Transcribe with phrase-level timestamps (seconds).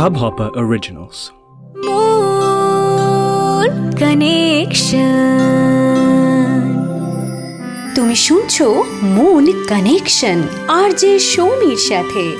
[0.00, 1.30] Hubhopper Originals.
[1.84, 5.14] মন connection
[7.94, 12.36] তুমি শুনছো মন কানেকশন আর যে সৌমির সাথে।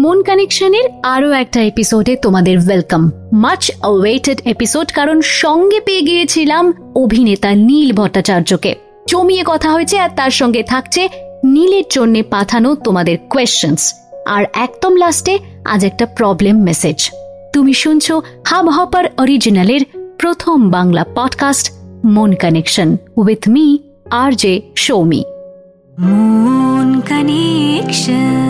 [0.00, 7.54] মন কানেকশনের আরও একটা এপিসোডে তোমাদের ওয়েলকাম মাচ অওয়েটেড এপিসোড কারণ সঙ্গে পেয়ে গিয়েছিলাম অভিনেতা
[7.54, 8.74] নীল ভট্টাচার্যকে।
[9.08, 13.94] জমিয়ে কথা হয়েছে আর তার সঙ্গে থাকছে নীলের জন্যে পাঠানো তোমাদের কোয়েশ্চেন্স
[14.26, 17.10] আর একদম লাস্টে আজ একটা প্রবলেম মেসেজ
[17.52, 19.80] তুমি শুনছো হাব হপার অরিজিনালের
[20.18, 21.72] প্রথম বাংলা পডকাস্ট
[22.04, 23.78] মন connection with me
[24.10, 25.24] R J Soumi
[25.98, 28.46] মন কানেকশন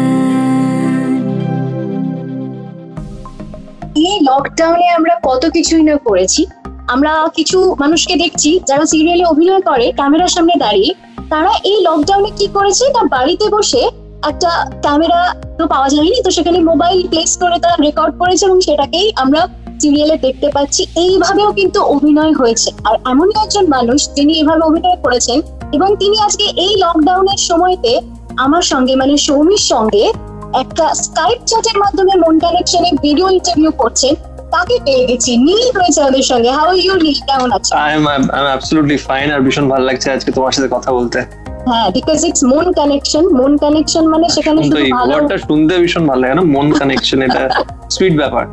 [3.96, 6.46] এই লকডাউনে আমরা কত কিছুই না করেছি।
[6.94, 10.90] আমরা কিছু মানুষকে দেখছি যারা সিরিয়ালে অভিনয় করে ক্যামেরার সামনে দাঁড়িয়ে।
[11.32, 12.84] তারা এই লকডাউনে কি করেছে?
[12.96, 13.82] না বাড়িতে বসে
[14.30, 14.50] একটা
[14.84, 15.20] ক্যামেরা
[15.58, 19.40] তো পাওয়া যায়নি, তো সেখানে মোবাইল প্লেস করে তারা রেকর্ড করেছে এবং সেটাকেই আমরা
[19.82, 25.38] সিরিয়ালে দেখতে পাচ্ছি। এইভাবেও কিন্তু অভিনয় হয়েছে। আর এমনই একজন মানুষ যিনি এভাবে অভিনয় করেছেন
[25.76, 27.92] এবং তিনি আজকে এই লকডাউনের সময়তে
[28.44, 30.04] আমার সঙ্গে মানে সৌমির সঙ্গে
[30.62, 34.12] একটা স্কাইপ চ্যাটের মাধ্যমে মন কানেকশনে ভিডিও ইন্টারভিউ করছেন।
[34.56, 37.18] তাকে পেয়ে গেছি। নীল রয়েছে আমাদের সঙ্গে। How you Neel?
[37.28, 37.72] কেমন আছো?
[37.76, 41.18] I am I am absolutely fine আর ভীষণ ভালো লাগছে আজকে তোমার সাথে কথা বলতে।
[41.70, 46.20] হ্যাঁ বিকজ ইটস মন কানেকশন মন কানেকশন মানে সেখানে শুধু ভালো ওয়ার্ডটা শুনতে ভীষণ ভালো
[46.22, 46.42] লাগে না?
[46.54, 47.42] মন কানেকশন এটা
[47.94, 48.44] সুইট ব্যাপার।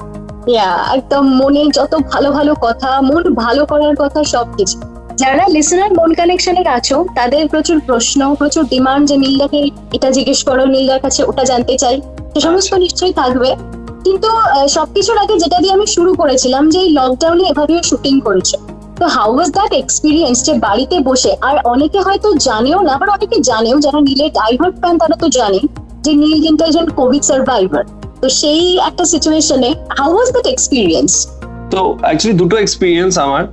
[0.54, 4.78] ইয়া একদম মনে যত ভালো ভালো কথা মন ভালো করার কথা সবকিছু
[5.18, 9.60] যারা লিসনার মন কানেকশনের আছো তাদের প্রচুর প্রশ্ন প্রচুর ডিমান্ড যে নীলদাকে
[9.94, 11.96] এটা জিজ্ঞেস করো নীলদার কাছে ওটা জানতে চাই।
[12.32, 13.50] সে সমস্ত নিশ্চয়ই থাকবে।
[14.06, 14.30] কিন্তু
[14.78, 18.56] সবকিছুর আগে যেটা দিয়ে আমি শুরু করেছিলাম যে এই লকডাউনে এভাবেও শুটিং করেছে।
[19.00, 23.38] তো হাউ ওয়াজ দ্যাট এক্সপিরিয়েন্স যে বাড়িতে বসে, আর অনেকে হয়তো জানেও না, আবার অনেকে
[23.50, 25.60] জানেও, যারা নীলের ডাইভার্ট ফ্যান তারা তো জানে
[26.06, 27.84] যে নীল কিন্তু একজন কোভিড সার্ভাইভার
[28.22, 31.12] তো সেই একটা সিচুয়েশনে হাউ ওয়াজ দ্যাট এক্সপিরিয়েন্স
[31.74, 33.44] তো অ্যাকচুয়ালি দুটো এক্সপিরিয়েন্স আমার।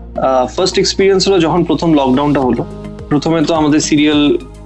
[0.55, 2.63] ফার্স্ট এক্সপিরিয়েন্স হলো যখন প্রথম লকডাউনটা হলো।
[3.11, 4.21] প্রথমে তো আমাদের সিরিয়াল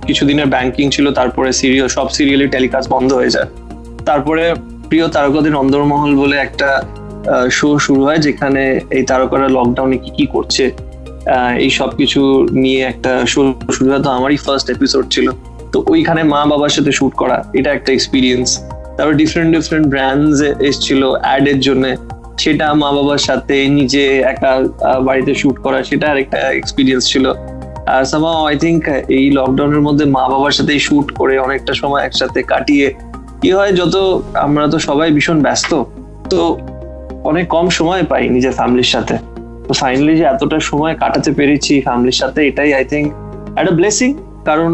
[0.08, 3.48] কিছুদিনের ব্যাংকিং ছিল, তারপরে সিরিয়াল সব সিরিয়ালের টেলিকাস্ট বন্ধ হয়ে যায়।
[4.08, 4.44] তারপরে
[4.94, 6.68] প্রিয় তারকাদের অন্দরমহল বলে একটা
[7.58, 8.62] শো শুরু হয় যেখানে
[8.96, 10.64] এই তারকারা লকডাউনে কি কি করছে
[11.64, 12.20] এই সব কিছু
[12.62, 13.40] নিয়ে একটা শো
[13.76, 15.26] শুরু হয়। তো আমারই ফার্স্ট এপিসোড ছিল।
[15.72, 18.46] তো ওইখানে মা বাবার সাথে শুট করা এটা একটা এক্সপিরিয়েন্স
[18.96, 20.36] তারপর ডিফারেন্ট ডিফারেন্ট ব্র্যান্ডস
[20.68, 21.84] এসেছিল অ্যাড এর জন্য।
[22.42, 27.26] সেটা মা বাবার সাথে নিজে একা আহ, বাড়িতে শুট করা সেটা একটা এক্সপিরিয়েন্স ছিল।
[27.94, 28.82] আর সামাও আই থিঙ্ক
[29.18, 32.86] এই লকডাউনের মধ্যে মা বাবার সাথে শুট করে অনেকটা সময় একসাথে কাটিয়ে
[33.44, 33.96] কি হয়, যত
[34.46, 35.70] আমরা তো সবাই ভীষণ ব্যস্ত,
[36.32, 36.40] তো
[37.30, 39.14] অনেক কম সময় পাই নিজের ফ্যামিলির সাথে।
[39.66, 43.06] তো ফাইনালি যে এতটা সময় কাটাতে পেরেছি ফ্যামিলির সাথে, এটাই আই থিঙ্ক
[43.58, 44.10] একটা ব্লেসিং
[44.48, 44.70] কারণ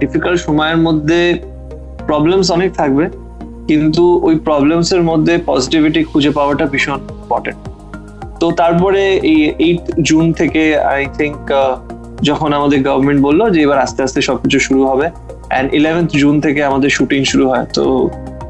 [0.00, 1.20] ডিফিকাল্ট সময়ের মধ্যে
[2.08, 3.04] প্রবলেমস অনেক থাকবে,
[3.68, 7.58] কিন্তু ওই প্রবলেমস এর মধ্যে পজিটিভিটি খুঁজে পাওয়াটা ভীষণ ইম্পর্টেন্ট
[8.40, 9.02] তো তারপরে
[9.32, 11.38] এই এইট জুন থেকে আই থিঙ্ক
[12.28, 15.06] যখন আমাদের গভর্নমেন্ট বলল যে এবার আস্তে আস্তে সবকিছু শুরু হবে
[15.52, 17.84] অ্যান্ড ইলেভেন্থ জুন থেকে আমাদের শুটিং শুরু হয়। তো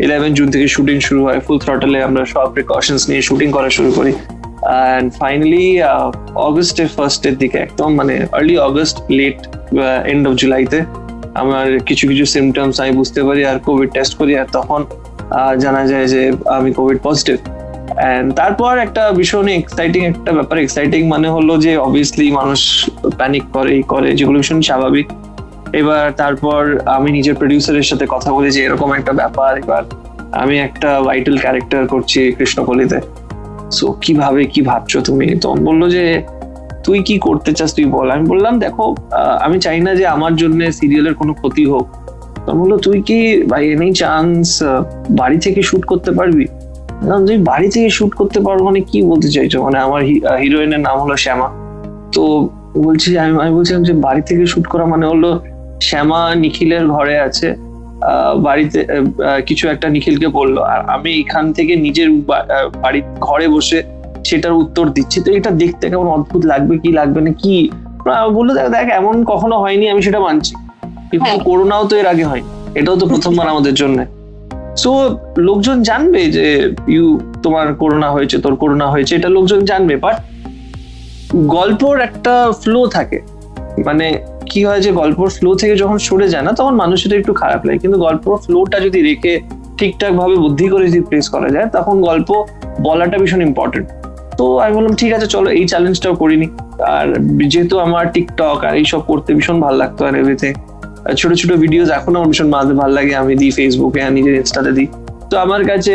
[0.06, 3.90] ইলেভেন জুন থেকে শুটিং শুরু হয়। ফুল থ্রটলে আমরা সব প্রিকশনস নিয়ে শুটিং করা শুরু
[3.98, 5.66] করি। অ্যান্ড ফাইনালি
[6.48, 9.38] অগস্টের ফার্স্টের দিকে একদম মানে early August late
[10.12, 10.78] end of জুলাইতে
[11.42, 14.80] আমার কিছু কিছু সিমটমস আমি বুঝতে পারি আর কোভিড টেস্ট করি। আর তখন
[15.62, 16.22] জানা যায় যে
[16.58, 17.36] আমি কোভিড পজিটিভ
[18.00, 22.60] অ্যান্ড তারপর একটা ভীষণ এক্সাইটিং একটা ব্যাপার। এক্সাইটিং মানে হলো যে অবভিয়াসলি মানুষ
[23.20, 25.06] প্যানিক করে করে, যেগুলো ভীষণ স্বাভাবিক।
[25.80, 26.60] এবার তারপর
[26.96, 29.82] আমি নিজের প্রডিউসারের সাথে কথা বলি যে এরকম একটা ব্যাপার, এবার
[30.42, 32.98] আমি একটা ভাইটাল ক্যারেক্টার করছি কৃষ্ণকলিতে
[33.76, 35.26] সো কীভাবে কি ভাবছ তুমি?
[35.42, 36.04] তো বলল যে,
[36.84, 38.84] তুই কি করতে চাস, তুই বল। আমি বললাম, দেখো
[39.46, 41.86] আমি চাই না যে আমার জন্য সিরিয়ালের কোনো ক্ষতি হোক।
[42.46, 43.18] তো বলল, তুই কি
[43.50, 44.46] বাই এনি চান্স
[45.20, 46.46] বাড়ি থেকে শুট করতে পারবি?
[47.28, 49.58] তুই বাড়ি থেকে শুট করতে পারব মানে কি বলতে চাইছো?
[49.66, 50.00] মানে আমার
[50.42, 51.48] হিরোইনের নাম হলো শ্যামা।
[52.14, 52.22] তো
[52.86, 55.30] বলছি আমি আমি বলছিলাম যে বাড়ি থেকে শুট করা মানে হলো
[55.80, 57.54] শ্যামা নিখিলের ঘরে আছে
[58.00, 58.86] আহ, বাড়িতে
[59.46, 63.82] কিছু একটা নিখিলকে বলল। আর আমি এখান থেকে নিজের বা- আহ, বাড়ি ঘরে বসে
[64.24, 67.70] সেটার উত্তর দিচ্ছি। তো এটা দেখতে কেমন অদ্ভুত লাগবে কি লাগবে না কি?
[68.32, 70.54] বলল দেখ দেখ এমন কখনো হয়নি আমি সেটা মানছি।
[71.10, 72.42] কিন্তু হ্যাঁ। করোনাও তো এর আগে হয়
[72.74, 74.04] এটাও তো প্রথমবার আমাদের জন্য।
[74.76, 80.16] সো লোকজন জানবে যে ইউ তোমার করোনা হয়েছে তোর করোনা হয়েছে। এটা লোকজন জানবে বাট
[81.36, 83.20] গল্পর একটা ফ্লো থাকে।
[83.86, 84.18] মানে
[84.50, 87.78] কি হয় যে গল্পর ফ্লো থেকে যখন সরে যায় না তখন মানুষের একটু খারাপ লাগে।
[87.84, 89.32] কিন্তু গল্পর ফ্লোটা যদি রেখে
[89.78, 92.28] ঠিকঠাক ভাবে বুদ্ধি করে যদি প্লেস করা যায় তখন গল্প
[92.86, 93.86] বলাটা ভীষণ ইম্পর্টেন্ট
[94.38, 96.46] তো আমি বললাম ঠিক আছে চলো এই চ্যালেঞ্জটাও করিনি।
[96.96, 97.06] আর
[97.52, 100.52] যেহেতু আমার টিকটক আর এইসব করতে ভীষণ ভালো লাগতো আর এভরিথিং
[101.20, 104.72] ছোট ছোট ভিডিওস এখন আমার ভীষণ মাঝে ভালো লাগে। আমি দিই ফেসবুকে আর নিজের ইনস্টাতে
[104.76, 104.88] দিই।
[105.30, 105.94] তো আমার কাছে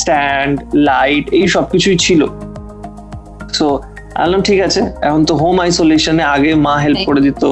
[0.00, 0.54] স্ট্যান্ড
[0.90, 2.20] লাইট এই সব কিছুই ছিল।
[3.58, 3.66] সো
[4.22, 7.42] আনলাম ঠিক আছে এখন তো হোম আইসোলেশনে আগে মা হেল্প করে দিত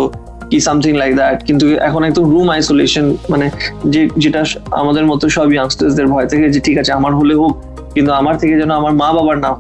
[0.51, 3.47] কি সামথিং লাইক দ্যাট কিন্তু এখন একদম রুম আইসোলেশন মানে
[3.93, 4.41] যে, যেটা
[4.81, 7.53] আমাদের মতো সব ইয়াংস্টার্সদের ভয় থেকে যে, ঠিক আছে, আমার হলে হোক,
[7.95, 9.53] কিন্তু আমার থেকে যেন আমার মা বাবার না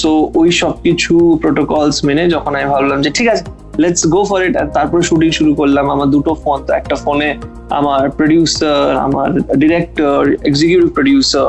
[0.00, 3.44] সো ওই সব কিছু প্রোটোকলস মেনে যখন আমি ভাবলাম যে, ঠিক আছে
[3.82, 7.30] লেটস গো ফর ইট তারপরে শুটিং শুরু করলাম। আমার দুটো ফোন তো একটা ফোনে
[7.78, 9.28] আমার প্রডিউসার আমার
[9.62, 10.18] ডিরেক্টর
[10.48, 11.48] এক্সিকিউটিভ প্রডিউসার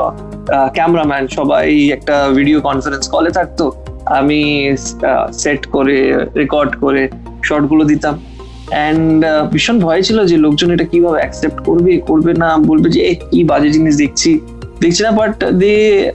[0.76, 1.66] ক্যামেরাম্যান সবাই
[1.96, 3.64] একটা ভিডিও কনফারেন্স কলে থাকতো।
[4.18, 4.40] আমি
[5.42, 5.96] সেট করে
[6.40, 7.02] রেকর্ড করে
[7.48, 8.14] শর্টগুলো দিতাম।
[8.74, 9.20] অ্যান্ড
[9.52, 13.68] ভীষণ ভয় ছিল যে লোকজন এটা কীভাবে অ্যাকসেপ্ট করবে করবে না, বলবে যে কি বাজে
[13.76, 14.30] জিনিস দেখছি।
[14.82, 15.74] দেখছি না but they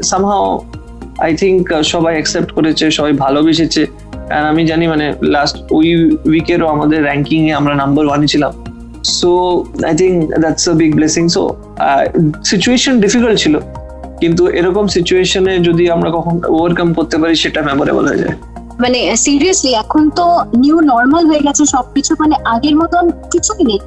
[0.09, 0.47] somehow
[1.25, 1.61] I think
[1.93, 3.81] সবাই অ্যাকসেপ্ট করেছে, সবাই ভালোবেসেছে।
[4.35, 5.05] আর আমি জানি মানে
[5.35, 5.87] লাস্ট ওই
[6.31, 8.51] উইকেরও আমাদের র্যাঙ্কিং এ আমরা নাম্বার ওয়ানে ছিলাম।
[9.19, 9.31] So
[9.89, 11.41] I think that's a big blessing so
[12.51, 13.55] situation difficult ছিল।
[14.21, 18.35] কিন্তু এরকম সিচুয়েশনে যদি আমরা কখন ওভারকাম করতে পারি, সেটা মেমোরেবল হয়ে যায়।
[18.83, 20.25] মানে সিরিয়াসলি এখন তো
[20.61, 23.03] নিউ নর্মাল হয়ে গেছে সবকিছু মানে আগের মতন
[23.33, 23.79] কিছুই নেই।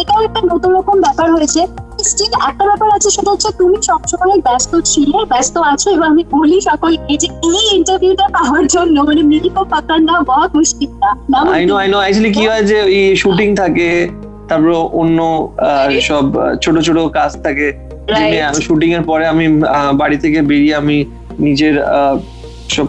[0.00, 1.60] এটাও একটা নতুন রকম ব্যাপার হয়েছে।
[2.08, 6.56] স্টিল একটা ব্যাপার আছে সেটা হচ্ছে তুমি সবসময় ব্যস্ত ছিলে ব্যস্ত আছো এবং আমি বলি
[6.68, 10.90] সকলকে যে এই ইন্টারভিউটা পাওয়ার জন্য মানে মিনিমাম পাকানা বহুত মুশকিল
[11.32, 13.88] না। I know I know actually কি হয় যে এই শুটিং থাকে
[14.48, 14.70] তারপর
[15.00, 15.18] অন্য
[16.08, 16.26] সব
[16.64, 17.68] ছোট ছোট কাজ থাকে।
[18.66, 19.44] শুটিং এর পরে আমি
[20.00, 20.96] বাড়ি থেকে বেরিয়ে আমি
[21.46, 21.74] নিজের
[22.68, 22.86] সব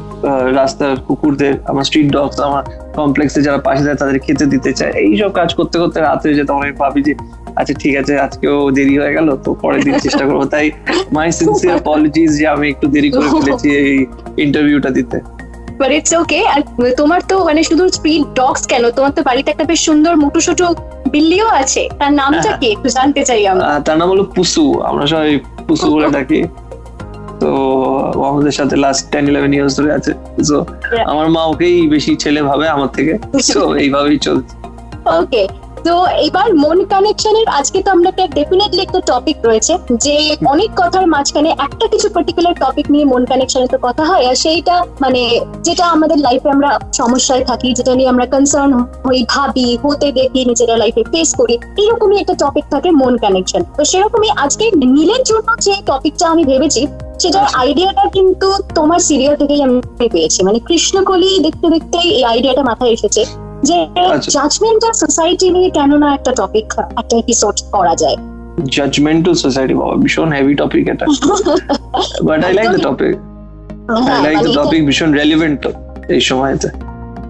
[0.55, 2.63] রাস্তার কুকুরদের আমার স্ট্রিট ডগস আমার
[2.95, 6.49] কমপ্লেক্সে যারা পাশে যায় তাদের খেতে দিতে চায়। এইসব কাজ করতে করতে রাত হয়ে যেত।
[6.51, 7.13] আমি ভাবি যে
[7.55, 10.71] আচ্ছা ঠিক আছে আজকেও দেরি হয়ে গেল তো পরের দিন চেষ্টা করব। তাই
[11.11, 14.05] মাই সিনসিয়ার অ্যাপোলজিস যে আমি একটু দেরি করে ফেলেছি এই
[14.37, 15.17] ইন্টারভিউটা দিতে।
[15.79, 16.61] বাট ইটস ওকে আর
[16.97, 18.91] তোমার তো মানে শুধু স্ট্রিট ডগস কেন?
[18.91, 20.65] তোমার তো বাড়িতে একটা বেশ সুন্দর মোটো ছোটো
[21.09, 22.71] বিল্লিও আছে। তার নামটা কি?
[22.71, 26.43] একটু জানতে চাই আমরা। তার নাম হলো পুসু। আমরা সবাই পুসু বলে ডাকি।
[27.41, 27.49] তো
[28.29, 30.11] আমাদের সাথে লাস্ট টেন ইলেভেন ইয়ার্স ধরে আছে।
[30.49, 30.57] তো
[31.05, 33.13] আমার মা ওকেই বেশি ছেলে ভাবে আমার থেকে।
[33.53, 34.53] তো এইভাবেই চলছে।
[35.19, 35.43] ওকে
[35.85, 35.95] তো
[36.27, 39.73] এবার মন কানেকশনের আজকে তো আমরা একটা ডেফিনেটলি একটা টপিক রয়েছে
[40.05, 40.15] যে
[40.53, 44.75] অনেক কথার মাঝখানে একটা কিছু পার্টিকুলার টপিক নিয়ে মন কানেকশনে তো কথা হয় আর সেইটা
[45.01, 45.21] মানে
[45.61, 48.73] যেটা আমাদের লাইফে আমরা সমস্যায় থাকি যেটা নিয়ে আমরা কনসার্ন
[49.05, 53.81] হই ভাবি হতে দেখি নিজেরা লাইফে ফেস করি এরকমই একটা টপিক থাকে মন কানেকশন তো
[53.85, 54.65] সেরকমই আজকে
[54.95, 56.81] নীলের জন্য যে টপিকটা আমি ভেবেছি
[57.21, 58.47] সেটার আইডিয়াটা কিন্তু
[58.77, 59.75] তোমার সিরিয়াল থেকেই আমি
[60.13, 63.21] পেয়েছি। মানে কৃষ্ণকলি দেখতে দেখতে এই আইডিয়াটা মাথায় এসেছে
[63.69, 63.77] যে
[64.35, 66.67] জাজমেন্টাল সোসাইটি নিয়ে কেন না একটা টপিক
[67.01, 68.17] একটা এপিসোড করা যায়।
[68.75, 71.05] জাজমেন্টাল সোসাইটি বাবা ভীষণ হেভি টপিক এটা।
[72.27, 73.13] But I like the topic
[74.13, 75.61] I like the topic ভীষণ রেলিভেন্ট
[76.15, 76.69] এই সময়তে।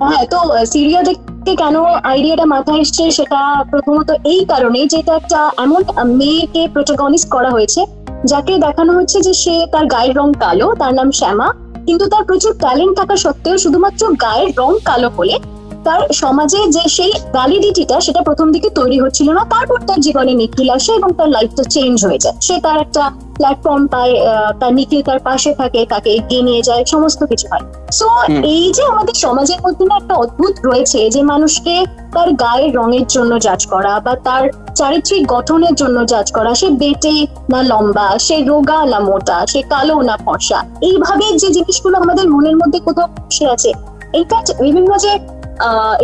[0.09, 0.39] হ্যাঁ তো
[0.73, 1.75] সিরিয়া দেখতে কেন
[2.11, 3.39] আইডিয়াটা মাথায় এসছে সেটা
[3.71, 5.81] প্রথমত এই কারণে যেটা একটা এমন
[6.19, 7.81] মেয়েকে প্রোটাগনিস্ট করা হয়েছে
[8.25, 11.48] যাকে দেখানো হচ্ছে যে সে তার গায়ের রং কালো, তার নাম শ্যামা।
[11.86, 15.36] কিন্তু তার প্রচুর ট্যালেন্ট থাকা সত্ত্বেও শুধুমাত্র গায়ের রং কালো বলে
[15.85, 20.69] তার সমাজে যে সেই ভ্যালিডিটিটা সেটা প্রথম দিকে তৈরি হচ্ছিল না তারপর তার জীবনে নিখিল
[20.77, 23.03] আসে এবং তার লাইফটা চেঞ্জ হয়ে যায়। সে তার একটা
[23.37, 24.13] প্ল্যাটফর্ম পায়
[24.59, 28.07] তার নিখিল তার পাশে থাকে তাকে এগিয়ে নিয়ে যায় সমস্ত কিছু হয়। সো
[28.53, 31.75] এই যে আমাদের সমাজের মধ্যে না একটা অদ্ভুত রয়েছে যে মানুষকে
[32.13, 34.43] তার গায়ের রঙের জন্য জাজ করা বা তার
[34.75, 37.15] চারিত্রিক গঠনের জন্য জাজ করা সে বেটে
[37.51, 42.56] না লম্বা সে রোগা না মোটা সে কালো না ফর্সা এইভাবে যে জিনিসগুলো আমাদের মনের
[42.57, 43.71] মধ্যে কোথাও বসে আছে
[44.13, 45.11] ইনফ্যাক্ট বিভিন্ন যে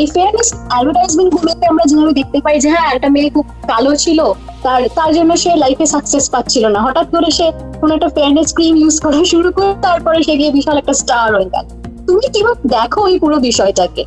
[0.02, 4.20] এই ফেয়ারনেস অ্যাডভার্টাইজমেন্ট গুলোতে আমরা যেভাবে দেখতে পাই যে হ্যাঁ একটা মেয়ে খুব কালো ছিল,
[4.66, 7.48] তার তার জন্য সে লাইফে সাকসেস পাচ্ছিল না। হঠাৎ করে সে
[7.82, 11.50] কোনো একটা ফেয়ারনেস ক্রিম ইউজ করা শুরু করে, তারপরে সে গিয়ে বিশাল একটা স্টার হয়ে
[11.54, 11.66] গেল।
[12.08, 14.04] তুমি কীভাবে দেখো এই পুরো বিষয়টাকে?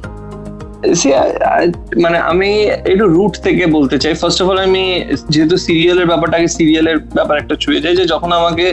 [2.05, 2.51] মানে আমি
[2.91, 4.85] একটু রুট থেকে বলতে চাই। ফার্স্ট অফ অল আমি
[5.33, 8.67] যেহেতু সিরিয়ালের ব্যাপারটাকে সিরিয়ালের ব্যাপার একটা ছুঁয়ে যায় যে যখন আমাকে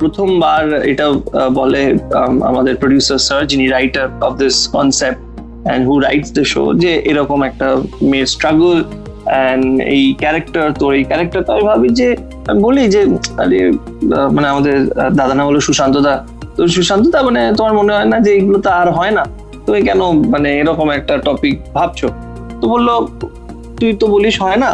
[0.00, 1.06] প্রথমবার এটা
[1.58, 1.82] বলে
[2.50, 5.20] আমাদের প্রডিউসার স্যার যিনি writer of this concept
[5.68, 7.66] and who writes the show যে এরকম একটা
[8.10, 8.76] মেয়ের স্ট্রাগল
[9.32, 12.08] অ্যান্ড এই ক্যারেক্টার তোর এই ক্যারেক্টার তো আমি ভাবি যে,
[12.48, 13.00] আমি বলি যে,
[13.42, 13.58] আরে
[14.34, 14.76] মানে আমাদের
[15.18, 16.14] দাদা না হলো সুশান্ত দা,
[16.56, 19.24] তো সুশান্ত দা মানে তোমার মনে হয় না যে এগুলো তো আর হয় না?
[19.64, 20.00] তুমি কেন
[20.32, 22.00] মানে এরকম একটা টপিক ভাবছ?
[22.60, 22.88] তো বলল,
[23.78, 24.70] তুই তো বলিস হয় না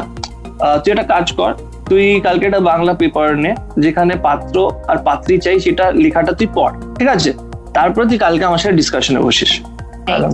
[0.82, 1.50] তুই একটা কাজ কর,
[1.90, 3.50] তুই কালকে একটা বাংলা পেপার নে,
[3.84, 4.56] যেখানে পাত্র
[4.90, 7.30] আর পাত্রী চাই, সেটা লেখাটা তুই পড়, ঠিক আছে?
[7.76, 9.52] তারপরে তুই কালকে আমার সাথে ডিসকাশনে বসিস।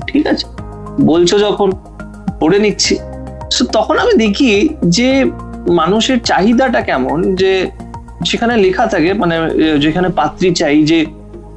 [0.06, 0.46] ঠিক আছে?
[1.00, 1.72] বলছো যখন
[2.40, 2.96] পড়ে নিচ্ছি।
[3.72, 5.24] তখন আমি দেখি যে
[5.68, 7.70] মানুষের চাহিদাটা কেমন যে
[8.24, 9.36] সেখানে লেখা থাকে মানে
[9.78, 11.06] যেখানে পাত্রী চাই যে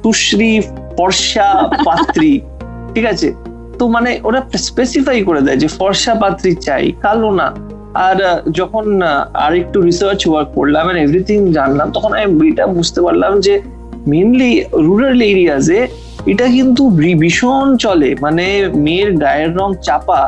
[0.02, 0.60] তুশ্রী
[0.98, 2.40] ফর্সা পাত্রী
[2.94, 3.32] ঠিক আছে?
[3.78, 7.54] তো মানে ওরা স্পেসিফাই করে দেয় যে ফর্সা পাত্রী চাই কালো না।
[7.94, 8.16] আর
[8.50, 9.02] যখন
[9.34, 13.60] আর একটু রিসার্চ ওয়ার্ক করলাম এভরিথিং জানলাম তখন আমি এটা বুঝতে পারলাম যে
[14.06, 15.86] মেনলি রুরাল এরিয়াজে
[16.32, 16.82] এটা কিন্তু
[17.22, 18.44] ভীষণ চলে। মানে
[18.84, 20.20] মেয়ের গায়ের রং চাপা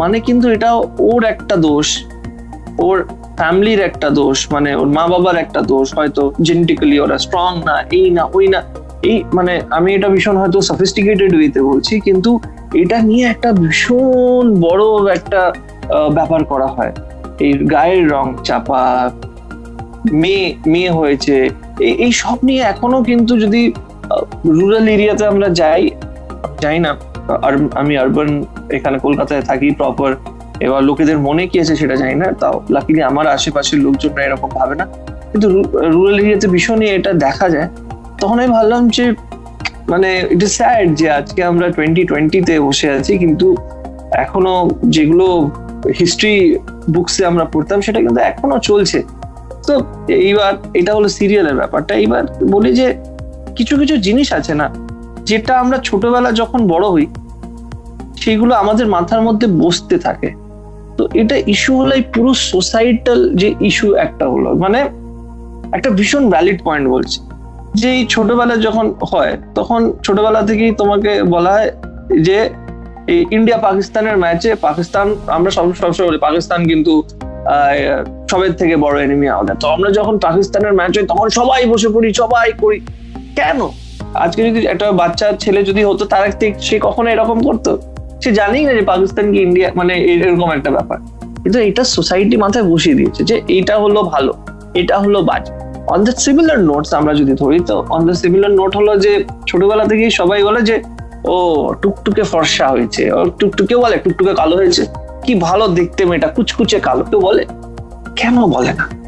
[0.00, 0.70] মানে কিন্তু এটা
[1.10, 1.88] ওর একটা দোষ,
[2.86, 2.96] ওর
[3.38, 8.06] ফ্যামিলির একটা দোষ মানে ওর মা বাবার একটা দোষ, হয়তো জেনেটিক্যালি ওরা স্ট্রং না, এই
[8.16, 8.60] না, ওই না।
[9.10, 12.30] এই মানে আমি এটা ভীষণ হয়তো সফিস্টিকেটেড ওয়েতে বলছি, কিন্তু
[12.82, 14.84] এটা নিয়ে একটা ভীষণ বড়
[15.16, 15.40] একটা
[16.16, 16.92] ব্যাপার করা হয়।
[17.44, 18.82] এই গায়ের রং চাপা,
[20.22, 21.36] মেয়ে মেয়ে হয়েছে
[22.04, 23.62] এই সব নিয়ে এখনও কিন্তু যদি
[24.58, 25.82] রুরাল এরিয়াতে আমরা যাই।
[26.60, 26.92] যাই না।
[27.80, 28.28] আমি আরবান
[28.76, 30.10] এখানে কলকাতায় থাকি প্রপার
[30.66, 34.74] এবার লোকেদের মনে কি আছে সেটা জানি না তাও লাকিলি আমার আশেপাশের লোকজনরা এরকম ভাবে
[34.80, 34.84] না।
[35.30, 35.46] কিন্তু
[35.94, 37.68] রুরাল এরিয়াতে ভীষণই এটা দেখা যায়।
[38.20, 39.04] তখন আমি ভাবলাম যে
[39.88, 43.46] মানে ইট ইস স্যাড যে আজকে আমরা টোয়েন্টি টোয়েন্টিতে বসে আছি কিন্তু
[44.24, 44.56] এখনও
[44.94, 45.26] যেগুলো
[46.00, 46.34] হিস্ট্রি
[46.94, 48.98] বুকসে আমরা পড়তাম সেটা কিন্তু এখনও চলছে।
[49.66, 49.74] তো
[50.26, 52.22] এইবার এটা হলো সিরিয়ালের ব্যাপারটা। এইবার
[52.54, 52.86] বলি যে
[53.60, 54.66] কিছু কিছু জিনিস আছে না,
[55.30, 57.06] যেটা আমরা ছোটবেলা যখন বড় হই,
[58.22, 60.30] সেগুলো আমাদের মাথার মধ্যে বসতে থাকে।
[60.96, 64.80] তো এটা ইস্যু হলো এই পুরো সোসাইটাল যে ইস্যু একটা হলো মানে
[65.76, 67.18] একটা ভীষণ ভ্যালিড পয়েন্ট বলছি।
[67.80, 71.70] যে এই ছোটবেলা যখন হয়, তখন ছোটবেলা থেকেই তোমাকে বলা হয়
[72.26, 72.38] যে
[73.36, 76.92] ইন্ডিয়া পাকিস্তানের ম্যাচে পাকিস্তান, আমরা সব সবসময় বলি পাকিস্তান কিন্তু
[78.30, 82.08] সবের থেকে বড় এনিমি আমাদের। তো আমরা যখন পাকিস্তানের ম্যাচ হয়, তখন সবাই বসে পড়ি,
[82.22, 82.78] সবাই করি।
[83.36, 83.68] কেন?
[84.14, 87.78] আজকে যদি একটা বাচ্চা ছেলে যদি হতো, তার সে কখনো এরকম করতো?
[88.22, 90.98] সে জানেই না যে পাকিস্তান কি ইন্ডিয়া মানে এরকম একটা ব্যাপার।
[91.42, 94.32] কিন্তু এটা সোসাইটি মাথায় বসিয়ে দিয়েছে যে এটা হলো ভালো,
[94.74, 95.52] এটা হলো বাজে।
[95.86, 99.84] অন দ্য সিমিলার নোটস আমরা যদি ধরি, তো অন দ্য সিমিলার নোট হলো যে ছোটবেলা
[99.84, 100.82] থেকেই সবাই বলে যে,
[101.24, 101.36] ও,
[101.82, 104.84] টুকটুকে ফর্সা হয়েছে, ও টুকটুকে বলে, টুকটুকে কালো হয়েছে।
[105.24, 107.44] কি ভালো দেখতে মেয়েটা, কুচকুচে কালো, কেউ বলে?
[108.16, 108.99] কেন বলে না?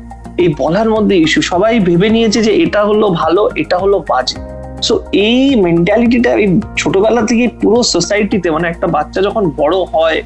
[0.43, 4.39] এই বলার মধ্যে ইস্যু সবাই ভেবে নিয়েছে যে এটা হলো ভালো, এটা হলো বাজে।
[4.87, 4.95] সো
[5.27, 6.49] এই মেন্টালিটিটা এই
[6.81, 10.19] ছোটবেলা থেকে পুরো সোসাইটিতে মানে একটা বাচ্চা যখন বড় হয়,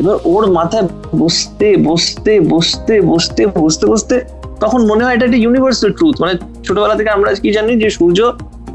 [0.00, 0.86] এবার ওর মাথায়
[1.22, 4.16] বসতে বসতে বসতে বসতে বসতে বসতে
[4.62, 6.34] তখন মনে হয় এটা একটা ইউনিভার্সাল ট্রুথ মানে
[6.66, 8.18] ছোটবেলা থেকে আমরা কি জানি যে সূর্য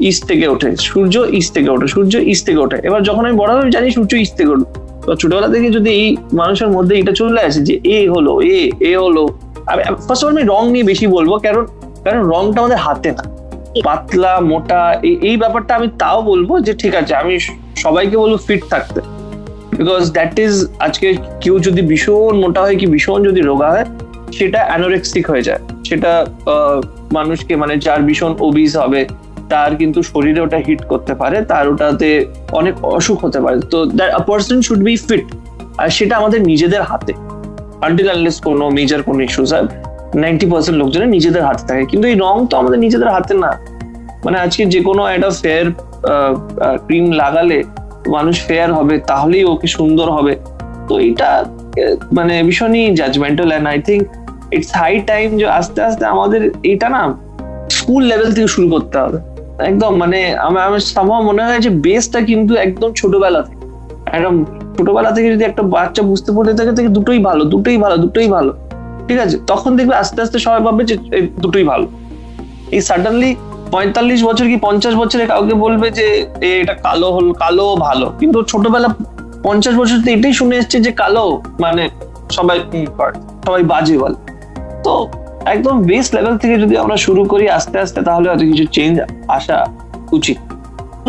[0.08, 3.50] ইস্ট থেকে ওঠে, সূর্য ইস্ট থেকে ওঠে, সূর্য ইস্ট থেকে ওঠে। এবার যখন আমি বড়
[3.56, 4.66] হয়ে জানি সূর্য ইস্ট থেকে ওঠে
[5.20, 6.06] ছোটবেলা থেকে যদি এই
[6.40, 8.58] মানুষের মধ্যে এটা চলে আসে যে এ হলো, এ
[8.90, 9.22] এ হলো
[10.06, 11.64] ফার্স্ট অফ অল আমি রং নিয়ে বেশি বলব কারণ
[12.04, 13.24] কারণ রংটা আমাদের হাতে না।
[13.86, 14.80] পাতলা মোটা
[15.28, 17.34] এই ব্যাপারটা আমি তাও বলব যে ঠিক আছে আমি
[17.84, 19.00] সবাইকে বলব ফিট থাকতে।
[19.78, 20.54] বিকজ দ্যাট ইজ
[20.86, 21.08] আজকে
[21.42, 23.86] কেউ যদি ভীষণ মোটা হয় কি ভীষণ যদি রোগা হয়
[24.38, 26.12] সেটা অ্যানোরেক্সিক হয়ে যায়। সেটা
[27.16, 29.00] মানুষকে মানে যার ভীষণ ওবিস হবে
[29.52, 32.10] তার কিন্তু শরীরে ওটা হিট করতে পারে তার ওটাতে
[32.58, 35.24] অনেক অসুখ হতে পারে। তো that person should be fit
[35.80, 37.12] আর সেটা আমাদের নিজেদের হাতে।
[37.86, 38.08] আনটিল
[38.48, 39.66] কোনো মেজর কোনো ইস্যুস হয়
[40.22, 43.50] নাইনটি পার্সেন্ট লোকজনের নিজেদের হাতে থাকে। কিন্তু এই রং তো আমাদের নিজেদের হাতে না।
[44.24, 45.66] মানে আজকে যে কোনো একটা ফেয়ার
[46.86, 47.58] ক্রিম লাগালে
[48.16, 50.32] মানুষ ফেয়ার হবে, তাহলেই ওকে সুন্দর হবে।
[50.88, 51.30] তো এটা
[52.16, 54.02] মানে ভীষণই judgmental and I think
[54.56, 57.02] it's high time যে আস্তে আস্তে আমাদের এটা না
[57.78, 59.18] স্কুল লেভেল থেকে শুরু করতে হবে।
[59.70, 63.64] একদম মানে আমার আমার সম্ভব মনে হয় যে বেসটা কিন্তু একদম ছোটবেলা থেকে।
[64.16, 64.34] একদম
[64.80, 68.52] ছোটবেলা থেকে যদি একটা বাচ্চা বুঝতে পড়তে থাকে থেকে দুটোই ভালো দুটোই ভালো দুটোই ভালো।
[69.08, 69.36] ঠিক আছে?
[69.50, 70.94] তখন দেখবে আস্তে আস্তে সবাই ভাববে যে
[71.42, 71.86] দুটোই ভালো।
[72.76, 73.30] এই সাডেনলি
[73.74, 76.06] পঁয়তাল্লিশ বছর কি পঞ্চাশ বছরে কাউকে বলবে যে
[76.60, 78.88] এটা কালো হল, কালো ভালো। কিন্তু ছোটবেলা
[79.46, 81.24] পঞ্চাশ বছর তো এটাই শুনে এসছে যে, কালো
[81.60, 81.82] মানে
[82.36, 82.58] সবাই
[83.46, 84.18] সবাই বাজে বলে।
[84.84, 84.94] তো
[85.54, 88.94] একদম বেস লেভেল থেকে যদি আমরা শুরু করি আস্তে আস্তে, তাহলে হয়তো কিছু চেঞ্জ
[89.28, 89.56] আসা
[90.18, 90.38] উচিত।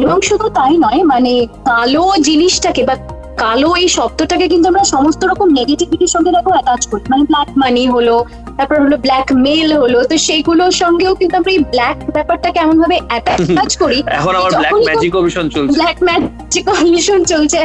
[0.06, 1.32] এবং শুধু তাই নয় মানে
[1.72, 2.96] কালো জিনিসটাকে বা
[3.42, 7.84] কালো এই শব্দটাকে কিন্তু আমরা সমস্ত রকম নেগেটিভিটির সঙ্গে দেখো অ্যাটাচ করি। মানে ব্ল্যাক মানি
[7.96, 8.16] হলো
[8.58, 12.98] তারপর হলো ব্ল্যাক মেল হলো তো সেইগুলোর সঙ্গেও কিন্তু আমরা এই ব্ল্যাক ব্যাপারটাকে এমন ভাবে
[13.10, 17.60] অ্যাটাচ করি এখন আবার ব্ল্যাক ম্যাজিক ভীষণ চলছে। ব্ল্যাক ম্যাজিক ভীষণ চলছে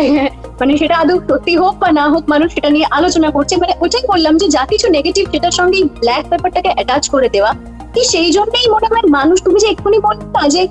[0.61, 4.05] মানে সেটা আদৌ সত্যি হোক বা না হোক মানুষ সেটা নিয়ে আলোচনা করছে। মানে ওটাই
[4.13, 7.51] বললাম যে যা কিছু নেগেটিভ সেটার সঙ্গে ব্ল্যাক ব্যাপারটাকে অ্যাটাচ করে দেওয়া
[7.95, 10.63] কি সেই জন্যই মনে হয় মানুষ তুমি যে এক্ষুনি বললে না যে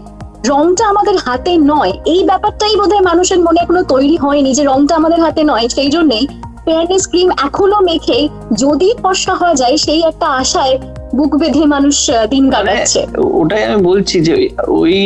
[0.50, 5.20] রংটা আমাদের হাতে নয়। এই ব্যাপারটাই বোধহয় মানুষের মনে এখনও তৈরি হয়নি যে রংটা আমাদের
[5.25, 6.24] হাতে নয়। সেই জন্যই
[6.66, 8.20] ফেয়ারনেস ক্রিম এখনও মেখে
[8.64, 10.75] যদি ফর্সা হয়ে যায় সেই একটা আশায়
[11.18, 11.96] বুক বেঁধে মানুষ
[12.32, 13.02] দিন মানে কাটাচ্ছে।
[13.42, 14.34] ওটাই আমি বলছি যে
[14.82, 14.98] ওই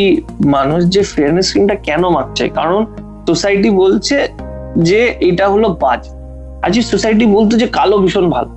[0.55, 2.45] মানুষ যে ফেয়ারনেস ক্রিমটা কেন মাখছে?
[2.57, 2.79] কারণ
[3.29, 4.17] সোসাইটি বলছে
[4.89, 6.01] যে এটা হলো বাজ।
[6.65, 8.51] আজ সোসাইটি বলতো যে কালো ভীষণ ভালো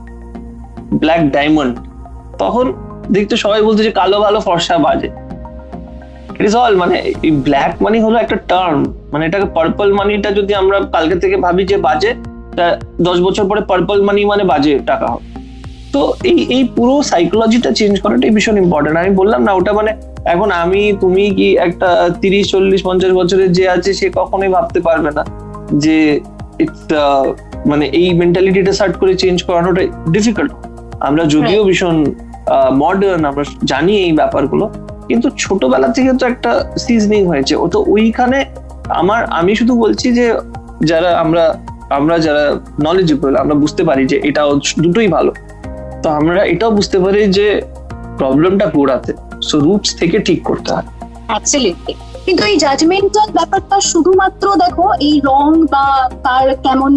[1.03, 1.75] ব্ল্যাক ডায়মন্ড
[2.43, 2.67] তখন
[3.17, 5.09] দেখতে সবাই বলতো যে কালো ভালো ফর্সা বাজে।
[6.39, 6.97] ইট ইজ অল মানে
[7.27, 8.81] এই ব্ল্যাক মানি হলো একটা টার্ম
[9.13, 12.11] মানে এটাকে পার্পল মানিটা যদি আমরা কালকে থেকে ভাবি যে বাজে
[13.01, 15.27] দশ বছর পরে পার্পল মানি মানে বাজে টাকা হবে।
[15.93, 19.91] তো এই এই পুরো সাইকোলজিটা চেঞ্জ করাটাই ভীষণ ইম্পর্টেন্ট আমি বললাম না ওটা মানে
[20.25, 21.89] এখন আমি তুমি কি একটা
[22.23, 25.23] তিরিশ চল্লিশ পঞ্চাশ বছরের যে আছে সে কখনোই ভাবতে পারবে না
[25.85, 25.97] যে
[26.59, 26.81] ইটস
[27.67, 30.53] মানে এই মেন্টালিটিটা স্টার্ট করে চেঞ্জ করানোটা ডিফিকাল্ট
[31.01, 31.97] আমরা যদিও ভীষণ
[32.83, 34.65] মডার্ন আমরা জানি এই ব্যাপারগুলো
[35.09, 36.51] কিন্তু ছোটবেলা থেকে তো একটা
[36.85, 38.39] সিজনিং হয়েছে। ও তো ওইখানে
[39.01, 40.27] আমার, আমি শুধু বলছি যে
[40.91, 41.45] যারা আমরা
[41.99, 42.45] আমরা যারা
[42.87, 44.43] নলেজেবল আমরা বুঝতে পারি যে এটা
[44.85, 45.33] দুটোই ভালো।
[46.03, 47.47] তো আমরা এটাও বুঝতে পারি যে
[48.21, 49.13] প্রবলেমটা গোড়াতে
[49.49, 50.87] সো রুটস থেকে ঠিক করতে হয়।
[51.31, 51.95] অ্যাবসলিউটলি
[52.27, 55.87] কিন্তু এই জাজমেন্টাল ব্যাপারটা শুধুমাত্র দেখো, এই রং বা
[56.25, 56.93] তার কেমন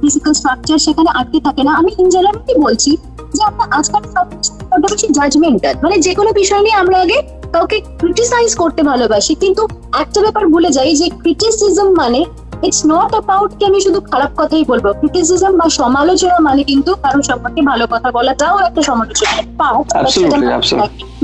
[0.00, 2.90] ফিজিক্যাল স্ট্রাকচার সেখানে আটকে থাকে না। আমি ইন জেনারেলি বলছি
[3.36, 7.18] যে আমরা আজকাল সবকিছু বড্ড বেশি জাজমেন্টাল মানে যে কোনো বিষয় নিয়ে আমরা আগে
[7.54, 9.62] কাউকে ক্রিটিসাইজ করতে ভালোবাসি কিন্তু
[10.02, 12.20] একটা ব্যাপার ভুলে যাই যে ক্রিটিসিজম মানে
[12.66, 17.20] ইটস নট অ্যাবাউট কি আমি শুধু খারাপ কথাই বলব। ক্রিটিসিজম বা সমালোচনা মানে কিন্তু কারও
[17.22, 19.86] সম্পর্কে ভালো কথা বলাটাও একটা সমালোচনার পার্ট